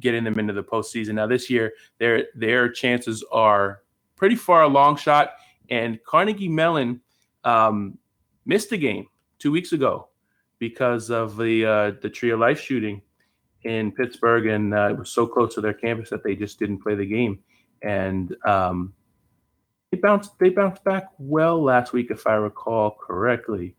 [0.01, 1.15] getting them into the postseason.
[1.15, 3.83] Now this year, their their chances are
[4.17, 5.33] pretty far a long shot.
[5.69, 7.01] And Carnegie Mellon
[7.45, 7.99] um,
[8.45, 9.09] missed a game
[9.39, 10.09] two weeks ago
[10.59, 13.03] because of the uh, the Tree of Life shooting
[13.67, 16.79] in Pittsburgh, and uh, it was so close to their campus that they just didn't
[16.79, 17.41] play the game.
[17.83, 18.95] And um,
[19.91, 23.77] they bounced they bounced back well last week, if I recall correctly,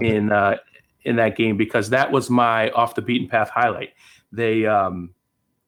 [0.00, 0.56] in uh,
[1.04, 3.90] in that game because that was my off the beaten path highlight.
[4.32, 5.14] They um,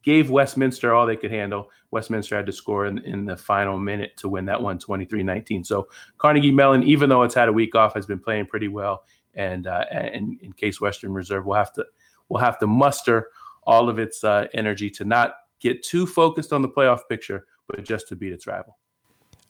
[0.03, 1.71] gave Westminster all they could handle.
[1.91, 5.65] Westminster had to score in, in the final minute to win that one 23 19.
[5.65, 5.89] So
[6.19, 9.05] Carnegie Mellon, even though it's had a week off, has been playing pretty well.
[9.35, 11.87] And, uh, and in Case Western Reserve will have to
[12.29, 13.29] will have to muster
[13.65, 17.85] all of its uh, energy to not get too focused on the playoff picture, but
[17.85, 18.79] just to beat its rival.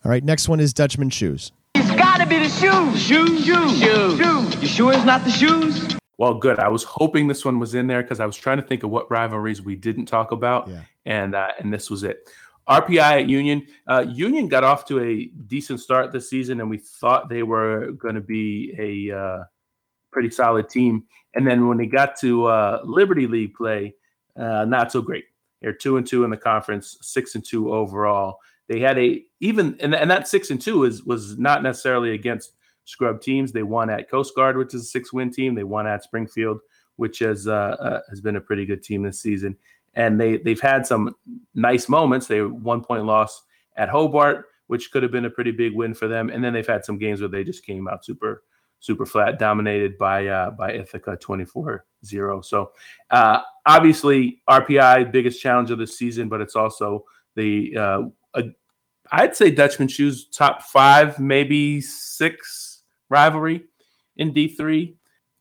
[0.04, 1.52] All right, next one is Dutchman shoes.
[1.74, 3.02] It's got to be the shoes.
[3.02, 4.18] Shoes, shoes, shoes.
[4.18, 4.62] shoes.
[4.62, 5.96] You sure it's not the shoes?
[6.18, 6.58] Well, good.
[6.58, 8.90] I was hoping this one was in there because I was trying to think of
[8.90, 10.82] what rivalries we didn't talk about, yeah.
[11.06, 12.28] and uh, and this was it.
[12.68, 13.66] RPI at Union.
[13.86, 17.92] Uh, Union got off to a decent start this season, and we thought they were
[17.92, 19.44] going to be a uh,
[20.10, 21.04] pretty solid team.
[21.34, 23.94] And then when they got to uh, Liberty League play,
[24.36, 25.24] uh, not so great.
[25.60, 28.38] They're two and two in the conference, six and two overall.
[28.68, 32.52] They had a even and, and that six and two is was not necessarily against
[32.84, 33.52] scrub teams.
[33.52, 35.54] They won at Coast Guard, which is a six win team.
[35.54, 36.60] They won at Springfield,
[36.96, 39.56] which has uh, uh, has been a pretty good team this season.
[39.94, 41.16] And they they've had some
[41.54, 42.26] nice moments.
[42.26, 43.42] They one point loss
[43.76, 46.30] at Hobart, which could have been a pretty big win for them.
[46.30, 48.44] And then they've had some games where they just came out super
[48.80, 52.44] super flat, dominated by uh, by Ithaca 24-0.
[52.44, 52.72] So
[53.10, 57.04] uh, obviously RPI biggest challenge of the season, but it's also
[57.34, 58.02] the uh,
[59.10, 63.64] I'd say Dutchman Shoes top five, maybe six rivalry
[64.16, 64.96] in D three.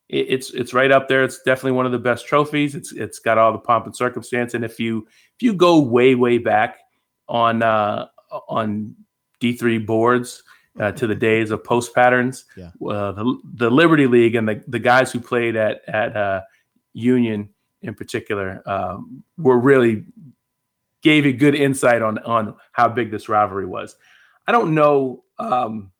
[0.09, 1.23] It, it's it's right up there.
[1.23, 2.75] It's definitely one of the best trophies.
[2.75, 4.53] It's it's got all the pomp and circumstance.
[4.53, 6.77] And if you if you go way way back
[7.27, 8.07] on uh,
[8.47, 8.95] on
[9.39, 10.43] D three boards,
[10.79, 12.45] uh, to the days of post patterns.
[12.55, 12.71] Yeah.
[12.85, 16.41] Uh, the, the Liberty League and the, the guys who played at at uh,
[16.93, 17.49] Union
[17.81, 20.05] in particular um, were really
[21.01, 23.95] gave you good insight on on how big this rivalry was.
[24.47, 25.23] I don't know.
[25.39, 25.91] Um,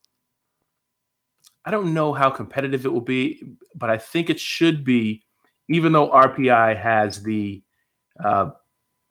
[1.65, 3.43] I don't know how competitive it will be,
[3.75, 5.23] but I think it should be.
[5.69, 7.61] Even though RPI has the
[8.23, 8.51] uh,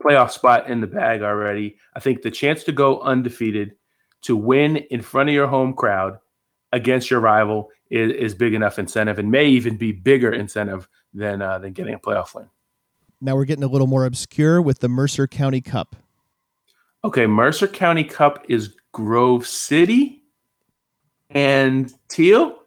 [0.03, 3.73] playoff spot in the bag already, I think the chance to go undefeated
[4.27, 6.19] to win in front of your home crowd
[6.73, 11.41] against your rival is, is big enough incentive and may even be bigger incentive than
[11.41, 12.47] uh, than getting a playoff win.
[13.21, 15.95] Now we're getting a little more obscure with the Mercer County Cup.
[17.05, 20.25] Okay, Mercer County Cup is Grove City
[21.31, 22.59] and Thiel.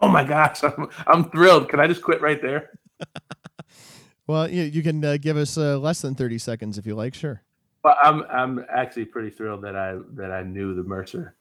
[0.00, 1.68] Oh my gosh, I'm, I'm thrilled.
[1.68, 2.70] Can I just quit right there?
[4.28, 7.12] well, you, you can uh, give us uh, less than 30 seconds if you like.
[7.14, 7.42] Sure.
[7.82, 11.34] Well, I'm I'm actually pretty thrilled that I that I knew the Mercer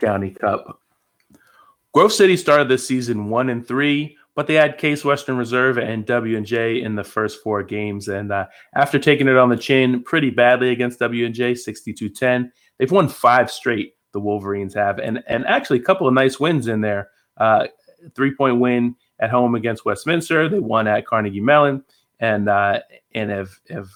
[0.00, 0.80] County Cup.
[1.92, 6.06] Grove City started this season one and three, but they had Case Western Reserve and
[6.06, 8.08] W and J in the first four games.
[8.08, 12.50] And uh, after taking it on the chin pretty badly against W and J, 62-10,
[12.78, 13.94] they've won five straight.
[14.12, 17.08] The Wolverines have, and and actually a couple of nice wins in there.
[17.38, 17.66] Uh,
[18.14, 20.48] three point win at home against Westminster.
[20.48, 21.82] They won at Carnegie Mellon,
[22.20, 22.80] and uh,
[23.14, 23.88] and have have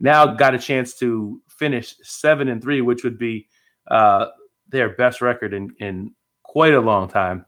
[0.00, 3.48] now got a chance to finish seven and three, which would be
[3.90, 4.26] uh,
[4.68, 7.46] their best record in, in quite a long time.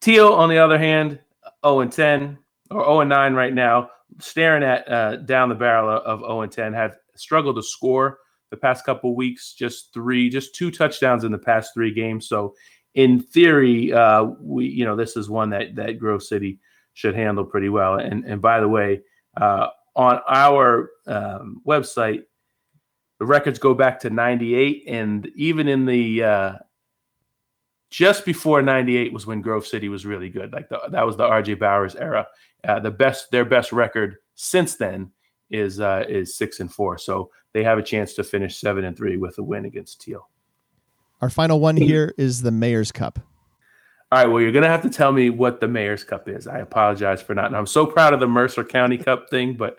[0.00, 1.20] Thiel, on the other hand,
[1.64, 2.38] 0 and 10
[2.70, 6.52] or 0 and 9 right now, staring at uh, down the barrel of 0 and
[6.52, 8.18] 10, have struggled to score
[8.50, 9.54] the past couple weeks.
[9.54, 12.28] Just three, just two touchdowns in the past three games.
[12.28, 12.54] So,
[12.94, 16.58] in theory, uh, we you know this is one that that Grove City
[16.94, 17.94] should handle pretty well.
[17.94, 19.00] And and by the way,
[19.40, 22.22] uh, on our um, website,
[23.18, 24.84] the records go back to 98.
[24.88, 26.52] And even in the uh,
[27.90, 30.52] just before 98 was when Grove City was really good.
[30.52, 32.26] Like the, that was the RJ Bowers era.
[32.66, 35.12] Uh, the best, their best record since then
[35.50, 36.96] is uh, is six and four.
[36.96, 40.28] So they have a chance to finish seven and three with a win against Thiel.
[41.20, 43.20] Our final one here is the Mayor's Cup.
[44.12, 44.26] All right.
[44.26, 46.46] Well, you're gonna have to tell me what the Mayor's Cup is.
[46.46, 47.46] I apologize for not.
[47.46, 49.78] And I'm so proud of the Mercer County Cup thing, but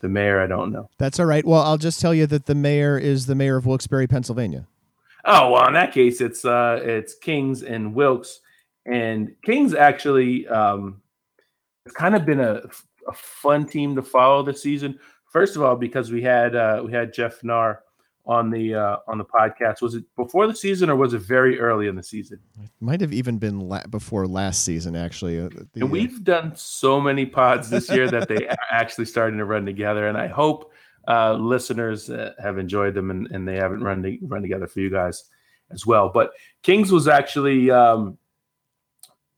[0.00, 0.88] the mayor, I don't know.
[0.96, 1.44] That's all right.
[1.44, 4.66] Well, I'll just tell you that the mayor is the mayor of Wilkes-Barre, Pennsylvania.
[5.26, 8.40] Oh well, in that case, it's uh, it's Kings and Wilkes,
[8.86, 11.02] and Kings actually um,
[11.84, 12.62] it's kind of been a,
[13.06, 14.98] a fun team to follow this season.
[15.30, 17.82] First of all, because we had uh, we had Jeff Narr
[18.26, 19.82] on the uh, on the podcast.
[19.82, 22.38] Was it before the season or was it very early in the season?
[22.62, 25.40] It might have even been la- before last season, actually.
[25.40, 29.38] Uh, the, and we've done so many pods this year that they are actually starting
[29.38, 30.08] to run together.
[30.08, 30.72] And I hope
[31.06, 34.80] uh, listeners uh, have enjoyed them and, and they haven't run to, run together for
[34.80, 35.24] you guys
[35.70, 36.08] as well.
[36.08, 38.16] But Kings was actually um,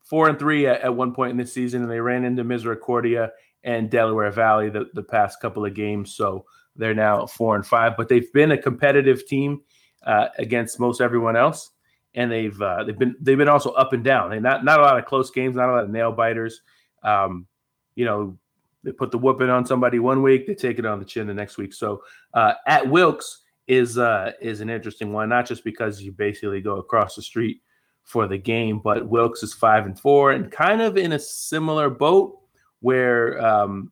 [0.05, 3.33] four and three at, at, one point in this season, and they ran into Misericordia
[3.65, 6.15] and Delaware Valley the, the past couple of games.
[6.15, 6.45] So
[6.77, 9.63] they're now four and five, but they've been a competitive team
[10.05, 11.71] uh, against most everyone else,
[12.15, 14.33] and they've uh, they've been they've been also up and down.
[14.33, 16.61] And not not a lot of close games, not a lot of nail biters.
[17.03, 17.47] Um,
[17.95, 18.39] you know,
[18.83, 21.35] they put the whooping on somebody one week, they take it on the chin the
[21.35, 21.75] next week.
[21.75, 22.03] So
[22.35, 26.77] uh, at Wilkes is uh, is an interesting one, not just because you basically go
[26.77, 27.61] across the street
[28.05, 31.91] for the game, but Wilkes is five and four and kind of in a similar
[31.91, 32.39] boat
[32.81, 33.91] where um,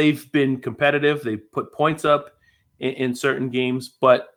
[0.00, 1.22] they've been competitive.
[1.22, 2.30] They've put points up
[2.78, 4.28] in, in, certain games, but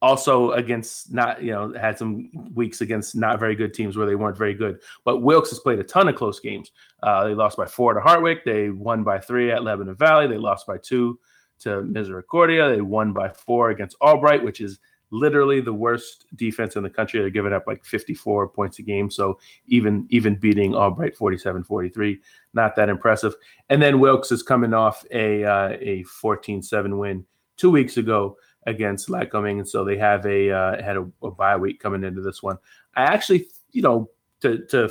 [0.00, 4.14] also against not, you know, had some weeks against not very good teams where they
[4.14, 4.78] weren't very good.
[5.04, 6.70] But Wilkes has played a ton of close games.
[7.02, 8.44] Uh, they lost by four to Hartwick.
[8.44, 10.28] They won by three at Lebanon Valley.
[10.28, 11.18] They lost by two
[11.60, 12.68] to Misericordia.
[12.68, 14.78] They won by four against Albright, which is
[15.12, 17.20] literally the worst defense in the country.
[17.20, 19.10] They're giving up like 54 points a game.
[19.10, 22.18] So even even beating Albright 47-43,
[22.54, 23.34] not that impressive.
[23.68, 27.24] And then Wilkes is coming off a uh, a 14-7 win
[27.56, 28.36] two weeks ago
[28.66, 32.22] against Lycoming, and so they have a uh, had a, a bye week coming into
[32.22, 32.58] this one.
[32.96, 34.10] I actually, you know,
[34.40, 34.90] to to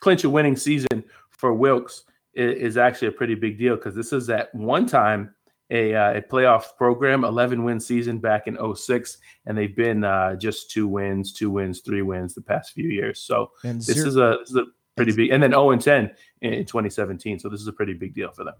[0.00, 2.04] clinch a winning season for Wilkes
[2.34, 5.34] is, is actually a pretty big deal because this is at one time
[5.70, 10.34] a, uh, a playoff program, 11 win season back in 06, and they've been uh,
[10.36, 13.20] just two wins, two wins, three wins the past few years.
[13.20, 14.64] So And this zero- is a this is a
[14.96, 16.10] pretty big, and then 0 and 10
[16.40, 17.38] in, in 2017.
[17.38, 18.54] So this is a pretty big deal for them.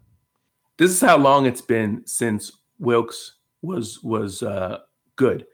[0.76, 4.78] This is how long it's been since Wilkes was was uh,
[5.16, 5.46] good.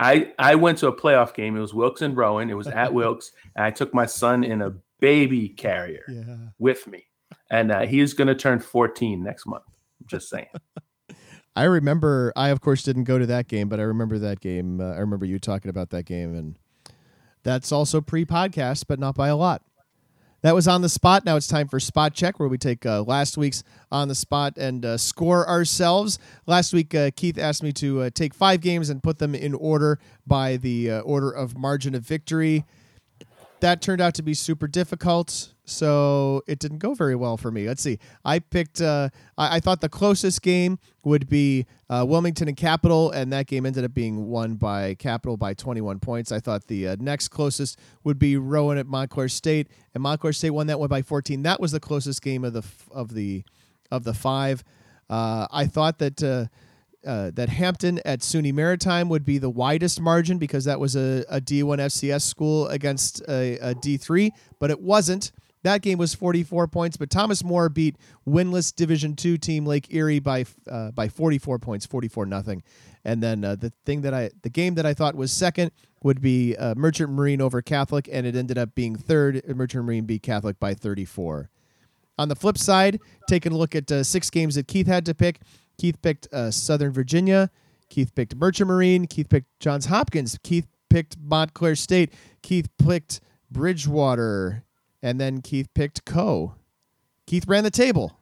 [0.00, 1.56] I I went to a playoff game.
[1.56, 2.50] It was Wilkes and Rowan.
[2.50, 6.36] It was at Wilkes, and I took my son in a baby carrier Yeah.
[6.58, 7.04] with me,
[7.50, 9.62] and uh, he's going to turn 14 next month.
[10.00, 10.46] I'm just saying.
[11.54, 12.32] I remember.
[12.34, 14.80] I of course didn't go to that game, but I remember that game.
[14.80, 16.56] Uh, I remember you talking about that game, and
[17.42, 19.62] that's also pre-podcast, but not by a lot.
[20.42, 21.24] That was on the spot.
[21.24, 24.56] Now it's time for spot check, where we take uh, last week's on the spot
[24.56, 26.18] and uh, score ourselves.
[26.46, 29.54] Last week, uh, Keith asked me to uh, take five games and put them in
[29.54, 32.64] order by the uh, order of margin of victory.
[33.62, 37.68] That turned out to be super difficult, so it didn't go very well for me.
[37.68, 38.00] Let's see.
[38.24, 38.80] I picked.
[38.80, 43.46] Uh, I, I thought the closest game would be uh, Wilmington and Capital, and that
[43.46, 46.32] game ended up being won by Capital by 21 points.
[46.32, 50.50] I thought the uh, next closest would be Rowan at Montclair State, and Montclair State
[50.50, 51.44] won that one by 14.
[51.44, 53.44] That was the closest game of the of the
[53.92, 54.64] of the five.
[55.08, 56.48] Uh, I thought that.
[57.04, 61.24] Uh, that Hampton at SUNY Maritime would be the widest margin because that was a,
[61.28, 64.30] a D1 FCS school against a, a D3,
[64.60, 65.32] but it wasn't.
[65.64, 67.96] That game was 44 points, but Thomas More beat
[68.26, 72.62] winless Division Two team Lake Erie by uh, by 44 points, 44 nothing.
[73.04, 75.70] And then uh, the thing that I the game that I thought was second
[76.02, 79.42] would be uh, Merchant Marine over Catholic, and it ended up being third.
[79.56, 81.48] Merchant Marine beat Catholic by 34.
[82.18, 85.14] On the flip side, taking a look at uh, six games that Keith had to
[85.14, 85.40] pick,
[85.78, 87.50] Keith picked uh, Southern Virginia.
[87.88, 89.06] Keith picked Merchant Marine.
[89.06, 90.38] Keith picked Johns Hopkins.
[90.42, 92.12] Keith picked Montclair State.
[92.42, 93.20] Keith picked
[93.50, 94.64] Bridgewater.
[95.02, 96.54] And then Keith picked Coe.
[97.26, 98.18] Keith ran the table.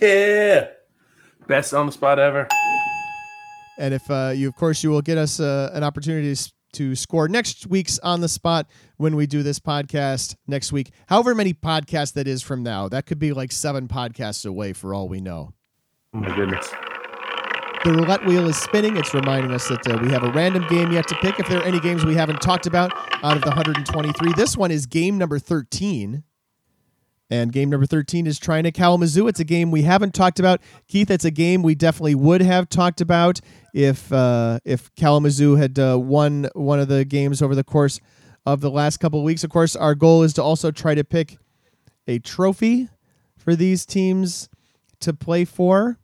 [0.00, 0.68] Yeah,
[1.46, 2.46] best on the spot ever.
[3.78, 6.96] And if uh, you, of course, you will get us uh, an opportunity to, to
[6.96, 10.90] score next week's on the spot when we do this podcast next week.
[11.06, 14.92] However many podcasts that is from now, that could be like seven podcasts away for
[14.92, 15.54] all we know.
[16.14, 16.70] Oh my goodness.
[17.84, 18.96] The roulette wheel is spinning.
[18.96, 21.38] It's reminding us that uh, we have a random game yet to pick.
[21.38, 22.92] If there are any games we haven't talked about
[23.22, 26.24] out of the 123, this one is game number 13.
[27.30, 29.28] And game number 13 is Trine to Kalamazoo.
[29.28, 30.62] It's a game we haven't talked about.
[30.88, 33.40] Keith, it's a game we definitely would have talked about
[33.74, 38.00] if uh, if Kalamazoo had uh, won one of the games over the course
[38.46, 39.44] of the last couple of weeks.
[39.44, 41.36] Of course, our goal is to also try to pick
[42.06, 42.88] a trophy
[43.36, 44.48] for these teams
[45.00, 45.98] to play for.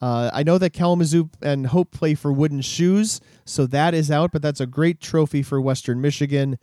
[0.00, 4.30] Uh, I know that Kalamazoo and Hope play for wooden shoes, so that is out,
[4.32, 6.58] but that's a great trophy for Western Michigan.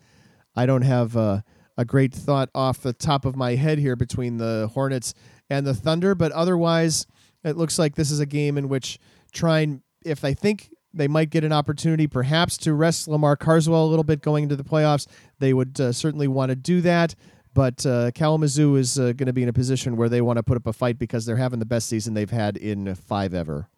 [0.56, 1.42] I don't have uh,
[1.78, 5.14] a great thought off the top of my head here between the Hornets
[5.50, 7.08] and the Thunder, but otherwise,
[7.44, 9.00] it looks like this is a game in which
[9.34, 13.88] Trine, if they think they might get an opportunity perhaps to rest Lamar Carswell a
[13.88, 15.08] little bit going into the playoffs,
[15.40, 17.16] they would uh, certainly want to do that.
[17.56, 20.44] But uh, Kalamazoo is uh, going to be in a position where they want to
[20.44, 23.70] put up a fight because they're having the best season they've had in five ever.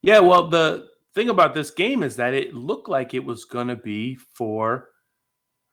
[0.00, 3.68] Yeah, well, the thing about this game is that it looked like it was going
[3.68, 4.88] to be for.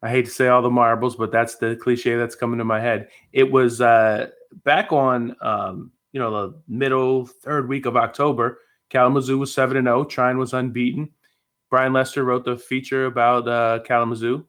[0.04, 2.82] I hate to say all the marbles, but that's the cliche that's coming to my
[2.82, 3.08] head.
[3.32, 4.28] It was uh,
[4.66, 8.60] back on, um, you know, the middle third week of October.
[8.90, 10.04] Kalamazoo was seven and zero.
[10.04, 11.12] Trine was unbeaten.
[11.70, 14.46] Brian Lester wrote the feature about uh, Kalamazoo,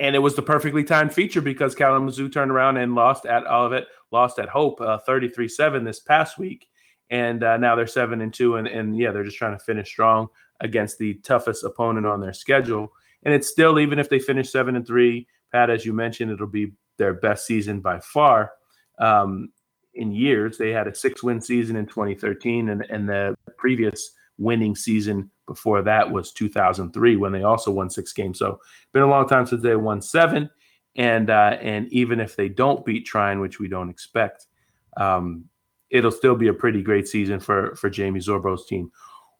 [0.00, 3.86] and it was the perfectly timed feature because Kalamazoo turned around and lost at Olivet,
[4.12, 6.68] lost at Hope, thirty three seven this past week
[7.10, 9.88] and uh, now they're seven and two, and and yeah, they're just trying to finish
[9.88, 10.28] strong
[10.60, 12.92] against the toughest opponent on their schedule.
[13.22, 16.46] And it's still even if they finish seven and three, Pat, as you mentioned, it'll
[16.46, 18.52] be their best season by far
[18.98, 19.50] um,
[19.94, 20.58] in years.
[20.58, 25.82] They had a six win season in 2013, and and the previous winning season before
[25.82, 28.38] that was 2003 when they also won six games.
[28.38, 28.60] So
[28.92, 30.48] been a long time since they won seven,
[30.94, 34.46] and uh, and even if they don't beat Trine, which we don't expect.
[34.96, 35.46] Um,
[35.90, 38.92] it'll still be a pretty great season for for Jamie Zorbo's team.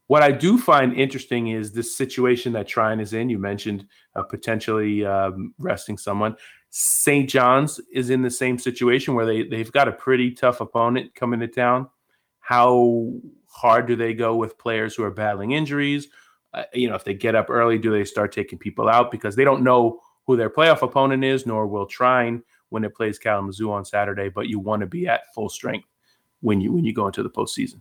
[0.09, 3.29] What I do find interesting is this situation that Trine is in.
[3.29, 3.87] You mentioned
[4.17, 6.35] uh, potentially um, resting someone.
[6.71, 7.29] St.
[7.29, 11.41] John's is in the same situation where they they've got a pretty tough opponent coming
[11.41, 11.89] to town.
[12.41, 13.13] How
[13.59, 16.09] hard do they go with players who are battling injuries?
[16.55, 19.37] uh, you know, if they get up early, do they start taking people out because
[19.37, 23.71] they don't know who their playoff opponent is, nor will Trine when it plays Kalamazoo
[23.71, 24.29] on Saturday.
[24.29, 25.89] But you want to be at full strength
[26.41, 27.81] when you when you go into the postseason.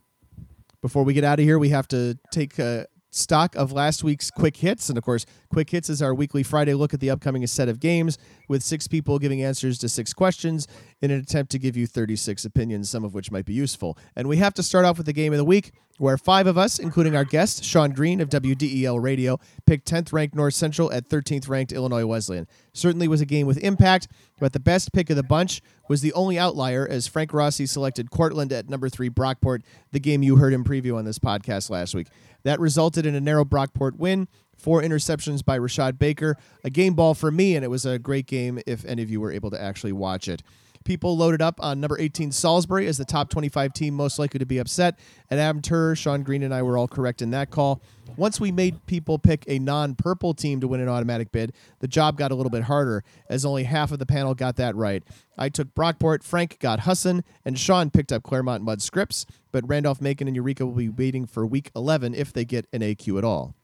[0.82, 2.86] Before we get out of here, we have to take uh,
[3.18, 4.90] stock of last week's quick hits.
[4.90, 7.80] And of course, quick hits is our weekly Friday look at the upcoming set of
[7.80, 8.18] games
[8.48, 10.68] with six people giving answers to six questions
[11.02, 13.98] in an attempt to give you 36 opinions, some of which might be useful.
[14.16, 16.58] And we have to start off with the game of the week, where five of
[16.58, 21.10] us, including our guest, Sean Green of WDEL Radio, picked 10th ranked North Central at
[21.10, 22.48] 13th ranked Illinois Wesleyan.
[22.74, 24.08] Certainly was a game with impact,
[24.40, 28.12] but the best pick of the bunch was the only outlier as Frank Rossi selected
[28.12, 31.96] Cortland at number three Brockport, the game you heard him preview on this podcast last
[31.96, 32.08] week.
[32.44, 37.14] That resulted in a narrow Brockport win, four interceptions by Rashad Baker, a game ball
[37.14, 39.62] for me, and it was a great game if any of you were able to
[39.62, 40.44] actually watch it.
[40.88, 44.46] People loaded up on number 18 Salisbury as the top 25 team most likely to
[44.46, 44.98] be upset,
[45.30, 47.82] and Adam Turr, Sean Green, and I were all correct in that call.
[48.16, 51.90] Once we made people pick a non purple team to win an automatic bid, the
[51.90, 55.04] job got a little bit harder, as only half of the panel got that right.
[55.38, 60.00] I took Brockport, Frank got Husson, and Sean picked up Claremont Mudd Scripps, but Randolph
[60.00, 63.26] Macon and Eureka will be waiting for week 11 if they get an AQ at
[63.26, 63.56] all.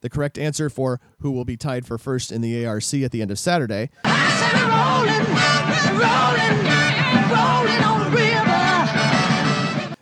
[0.00, 3.22] The correct answer for who will be tied for first in the ARC at the
[3.22, 3.90] end of Saturday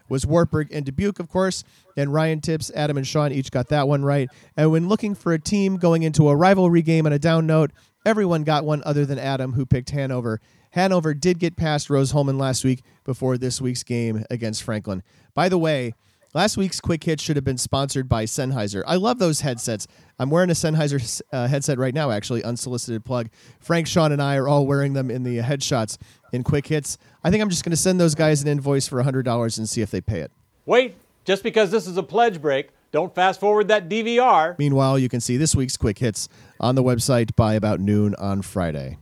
[0.08, 1.64] was Wartburg and Dubuque, of course.
[1.96, 4.28] And Ryan Tipps, Adam, and Sean each got that one right.
[4.56, 7.72] And when looking for a team going into a rivalry game on a down note,
[8.06, 10.40] everyone got one other than Adam, who picked Hanover.
[10.72, 15.02] Hanover did get past Rose-Hulman last week before this week's game against Franklin.
[15.34, 15.94] By the way,
[16.34, 18.82] Last week's quick hit should have been sponsored by Sennheiser.
[18.86, 19.86] I love those headsets.
[20.18, 23.30] I'm wearing a Sennheiser uh, headset right now, actually, unsolicited plug.
[23.60, 25.96] Frank, Sean, and I are all wearing them in the headshots
[26.32, 26.98] in quick hits.
[27.24, 29.80] I think I'm just going to send those guys an invoice for $100 and see
[29.80, 30.30] if they pay it.
[30.66, 34.58] Wait, just because this is a pledge break, don't fast forward that DVR.
[34.58, 36.28] Meanwhile, you can see this week's quick hits
[36.60, 38.98] on the website by about noon on Friday.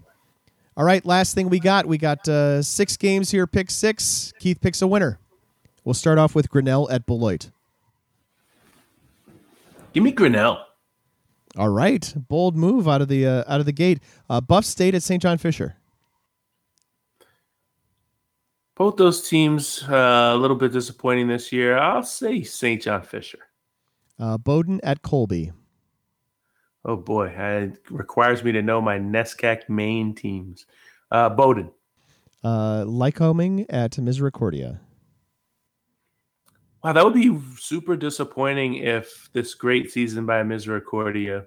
[0.77, 1.87] All right, last thing we got.
[1.87, 4.33] We got uh, six games here, pick six.
[4.39, 5.19] Keith picks a winner.
[5.87, 7.51] We'll start off with Grinnell at Beloit.
[9.93, 10.59] Give me Grinnell.
[11.57, 14.01] All right, bold move out of the uh, out of the gate.
[14.29, 15.23] Uh, Buff State at St.
[15.23, 15.77] John Fisher.
[18.75, 21.79] Both those teams uh, a little bit disappointing this year.
[21.79, 22.83] I'll say St.
[22.83, 23.39] John Fisher.
[24.19, 25.53] Uh, Bowdoin at Colby.
[26.85, 30.67] Oh boy, it requires me to know my NESCAC Maine teams.
[31.13, 31.71] Uh, Bowdoin.
[32.43, 34.81] Uh, Lycoming at Misericordia.
[36.87, 41.47] Wow, that would be super disappointing if this great season by Misericordia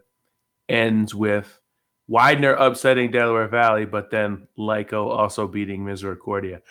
[0.68, 1.62] ends with
[2.10, 6.62] Widener upsetting Delaware Valley, but then Lyco also beating Misericordia.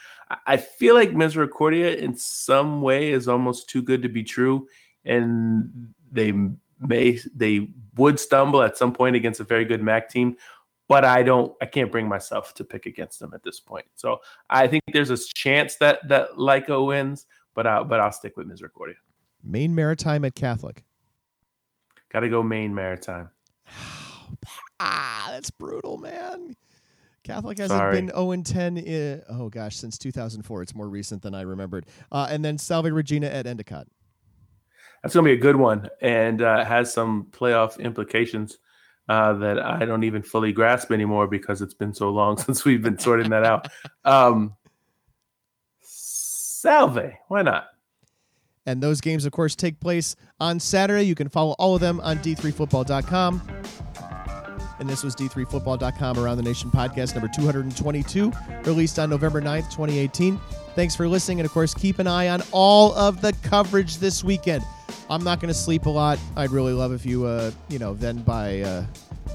[0.47, 4.69] I feel like Misericordia in some way is almost too good to be true,
[5.03, 6.33] and they
[6.79, 10.37] may they would stumble at some point against a very good MAC team,
[10.91, 13.87] but I don't I can't bring myself to pick against them at this point.
[13.95, 14.21] So
[14.51, 17.25] I think there's a chance that that Lyco wins,
[17.59, 18.95] but I, but I'll stick with Misericordia.
[19.43, 20.85] Maine Maritime at Catholic.
[22.13, 23.31] Got to go Maine Maritime.
[24.81, 26.55] ah, that's brutal, man.
[27.25, 27.97] Catholic hasn't Sorry.
[27.97, 30.63] been 0 10 in, oh gosh, since 2004.
[30.63, 31.87] It's more recent than I remembered.
[32.13, 33.89] Uh, and then Salve Regina at Endicott.
[35.03, 38.59] That's going to be a good one and uh, has some playoff implications
[39.09, 42.83] uh, that I don't even fully grasp anymore because it's been so long since we've
[42.83, 43.67] been sorting that out.
[44.05, 44.55] Um,
[46.59, 47.13] Salve.
[47.29, 47.69] Why not?
[48.67, 51.05] And those games, of course, take place on Saturday.
[51.05, 53.43] You can follow all of them on d3football.com.
[54.81, 58.33] And this was d3football.com Around the Nation podcast number 222,
[58.65, 60.39] released on November 9th, 2018.
[60.75, 61.39] Thanks for listening.
[61.39, 64.65] And of course, keep an eye on all of the coverage this weekend.
[65.09, 66.19] I'm not going to sleep a lot.
[66.37, 68.85] I'd really love if you, uh, you know, then by uh,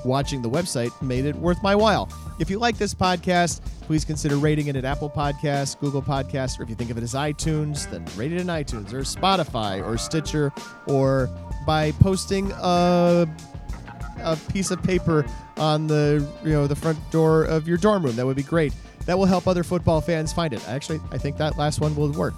[0.04, 2.10] watching the website made it worth my while.
[2.40, 6.64] If you like this podcast, please consider rating it at Apple Podcasts, Google Podcasts, or
[6.64, 9.98] if you think of it as iTunes, then rate it in iTunes or Spotify or
[9.98, 10.52] Stitcher
[10.88, 11.30] or
[11.68, 13.28] by posting a,
[14.24, 15.26] a piece of paper
[15.58, 18.16] on the you know the front door of your dorm room.
[18.16, 18.74] That would be great.
[19.06, 20.68] That will help other football fans find it.
[20.68, 22.34] Actually, I think that last one will work.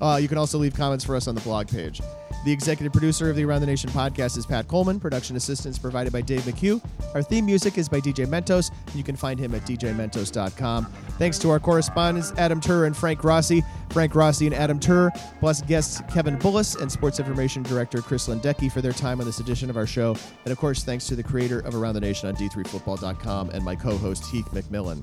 [0.00, 2.00] Uh, you can also leave comments for us on the blog page.
[2.44, 5.00] The executive producer of the Around the Nation podcast is Pat Coleman.
[5.00, 6.80] Production assistance provided by Dave McHugh.
[7.14, 8.70] Our theme music is by DJ Mentos.
[8.94, 10.86] You can find him at djmentos.com.
[11.18, 13.64] Thanks to our correspondents, Adam Turr and Frank Rossi.
[13.90, 15.10] Frank Rossi and Adam Turr,
[15.40, 19.40] plus guests Kevin Bullis and sports information director Chris Lindecki for their time on this
[19.40, 20.14] edition of our show.
[20.44, 23.74] And of course, thanks to the creator of Around the Nation on D3Football.com and my
[23.74, 25.02] co host, Heath McMillan.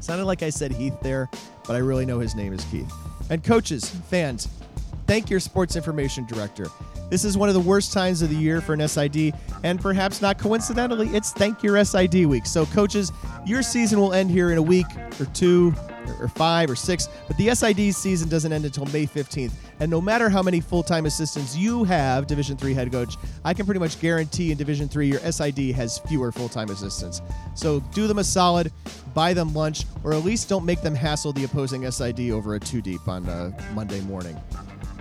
[0.00, 1.28] Sounded like I said Heath there,
[1.66, 2.92] but I really know his name is Keith.
[3.30, 4.48] And coaches, fans,
[5.06, 6.66] Thank your sports information director.
[7.10, 10.20] This is one of the worst times of the year for an SID, and perhaps
[10.20, 12.46] not coincidentally, it's Thank Your SID week.
[12.46, 13.12] So, coaches,
[13.44, 14.86] your season will end here in a week
[15.20, 15.72] or two
[16.20, 19.52] or five or six, but the SID season doesn't end until May 15th.
[19.78, 23.66] And no matter how many full-time assistants you have, Division Three head coach, I can
[23.66, 27.22] pretty much guarantee in Division Three your SID has fewer full-time assistants.
[27.54, 28.72] So do them a solid,
[29.14, 32.60] buy them lunch, or at least don't make them hassle the opposing SID over a
[32.60, 34.36] two deep on a Monday morning.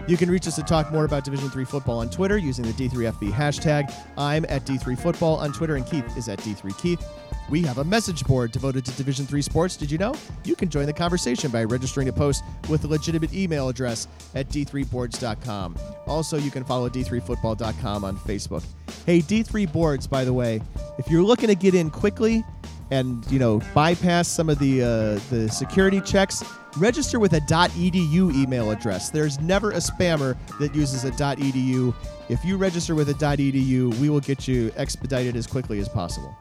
[0.07, 2.73] You can reach us to talk more about Division 3 football on Twitter using the
[2.73, 3.91] D3FB hashtag.
[4.17, 7.03] I'm at D3Football on Twitter, and Keith is at D3Keith.
[7.49, 9.75] We have a message board devoted to Division 3 sports.
[9.75, 10.13] Did you know?
[10.43, 14.47] You can join the conversation by registering a post with a legitimate email address at
[14.49, 15.75] d3boards.com.
[16.05, 18.63] Also, you can follow d3football.com on Facebook.
[19.07, 20.61] Hey, D3 Boards, by the way,
[20.97, 22.43] if you're looking to get in quickly
[22.91, 26.43] and, you know, bypass some of the uh, the security checks,
[26.77, 29.09] register with a .edu email address.
[29.09, 31.93] There's never a spammer that uses a .edu.
[32.29, 36.35] If you register with a .edu, we will get you expedited as quickly as possible.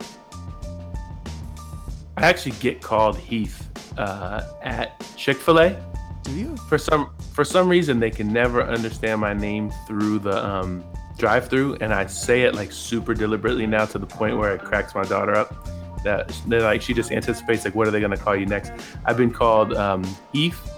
[2.17, 3.69] I actually get called Heath
[3.99, 5.85] uh, at Chick Fil A.
[6.23, 6.57] Do you?
[6.69, 10.85] For some for some reason, they can never understand my name through the um,
[11.19, 14.95] drive-through, and I say it like super deliberately now to the point where it cracks
[14.95, 15.69] my daughter up.
[16.05, 18.73] That they're like she just anticipates like what are they gonna call you next?
[19.05, 20.71] I've been called um, Heath,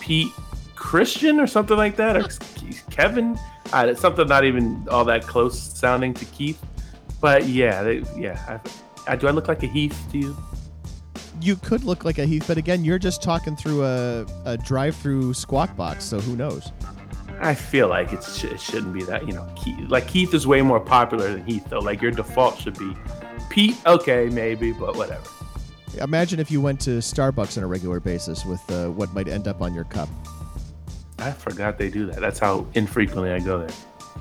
[0.00, 0.32] Pete,
[0.74, 2.28] Christian or something like that, or
[2.90, 3.38] Kevin.
[3.72, 6.60] Uh, it's something not even all that close sounding to Keith.
[7.20, 8.60] But yeah, they, yeah.
[9.06, 10.36] I, I, do I look like a Heath to you?
[11.40, 15.34] you could look like a Heath, but again, you're just talking through a, a drive-through
[15.34, 16.72] squawk box, so who knows?
[17.40, 19.26] I feel like it, sh- it shouldn't be that.
[19.26, 21.80] You know, Keith, like Keith is way more popular than Heath, though.
[21.80, 22.96] Like your default should be
[23.48, 23.76] Pete.
[23.86, 25.28] Okay, maybe, but whatever.
[26.00, 29.48] Imagine if you went to Starbucks on a regular basis with uh, what might end
[29.48, 30.08] up on your cup.
[31.18, 32.20] I forgot they do that.
[32.20, 33.74] That's how infrequently I go there.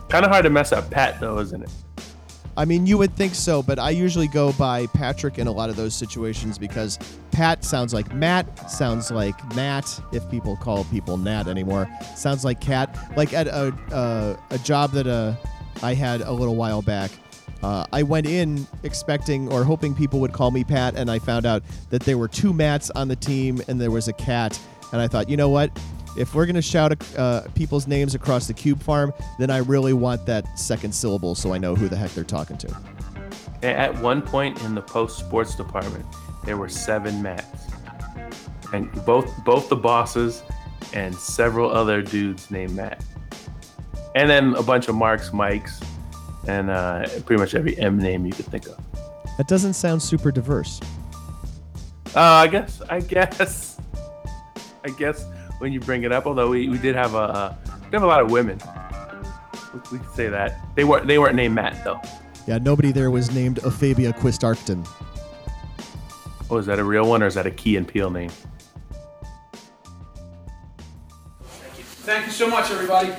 [0.08, 1.70] Kind of hard to mess up Pat, though, isn't it?
[2.58, 5.70] I mean, you would think so, but I usually go by Patrick in a lot
[5.70, 6.98] of those situations because
[7.32, 12.62] Pat sounds like Matt, sounds like Matt, if people call people Nat anymore, sounds like
[12.62, 12.98] Cat.
[13.18, 15.34] Like at a, uh, a job that uh,
[15.84, 17.12] I had a little while back,
[17.66, 21.48] uh, I went in expecting or hoping people would call me Pat, and I found
[21.48, 24.60] out that there were two Mats on the team and there was a cat.
[24.92, 25.72] And I thought, you know what?
[26.18, 29.92] if we're going to shout uh, people's names across the cube farm, then I really
[29.92, 32.78] want that second syllable so I know who the heck they're talking to.
[33.64, 36.06] At one point in the post sports department,
[36.46, 37.66] there were seven mats,
[38.72, 40.42] and both both the bosses
[40.94, 43.04] and several other dudes named Matt,
[44.14, 45.82] and then a bunch of Marks, Mikes,
[46.48, 48.78] and uh, pretty much every M name you could think of.
[49.38, 50.80] That doesn't sound super diverse.
[52.16, 52.82] Uh, I guess.
[52.90, 53.80] I guess.
[54.84, 55.26] I guess
[55.60, 56.26] when you bring it up.
[56.26, 58.60] Although we, we did have a we have a lot of women.
[59.92, 62.00] We, we say that they weren't they weren't named Matt though.
[62.48, 64.88] Yeah, nobody there was named Ofeibea Quist-Arcton.
[66.52, 68.30] Oh, is that a real one or is that a Key and Peele name?
[71.42, 71.84] Thank you.
[71.84, 73.14] Thank you so much, everybody.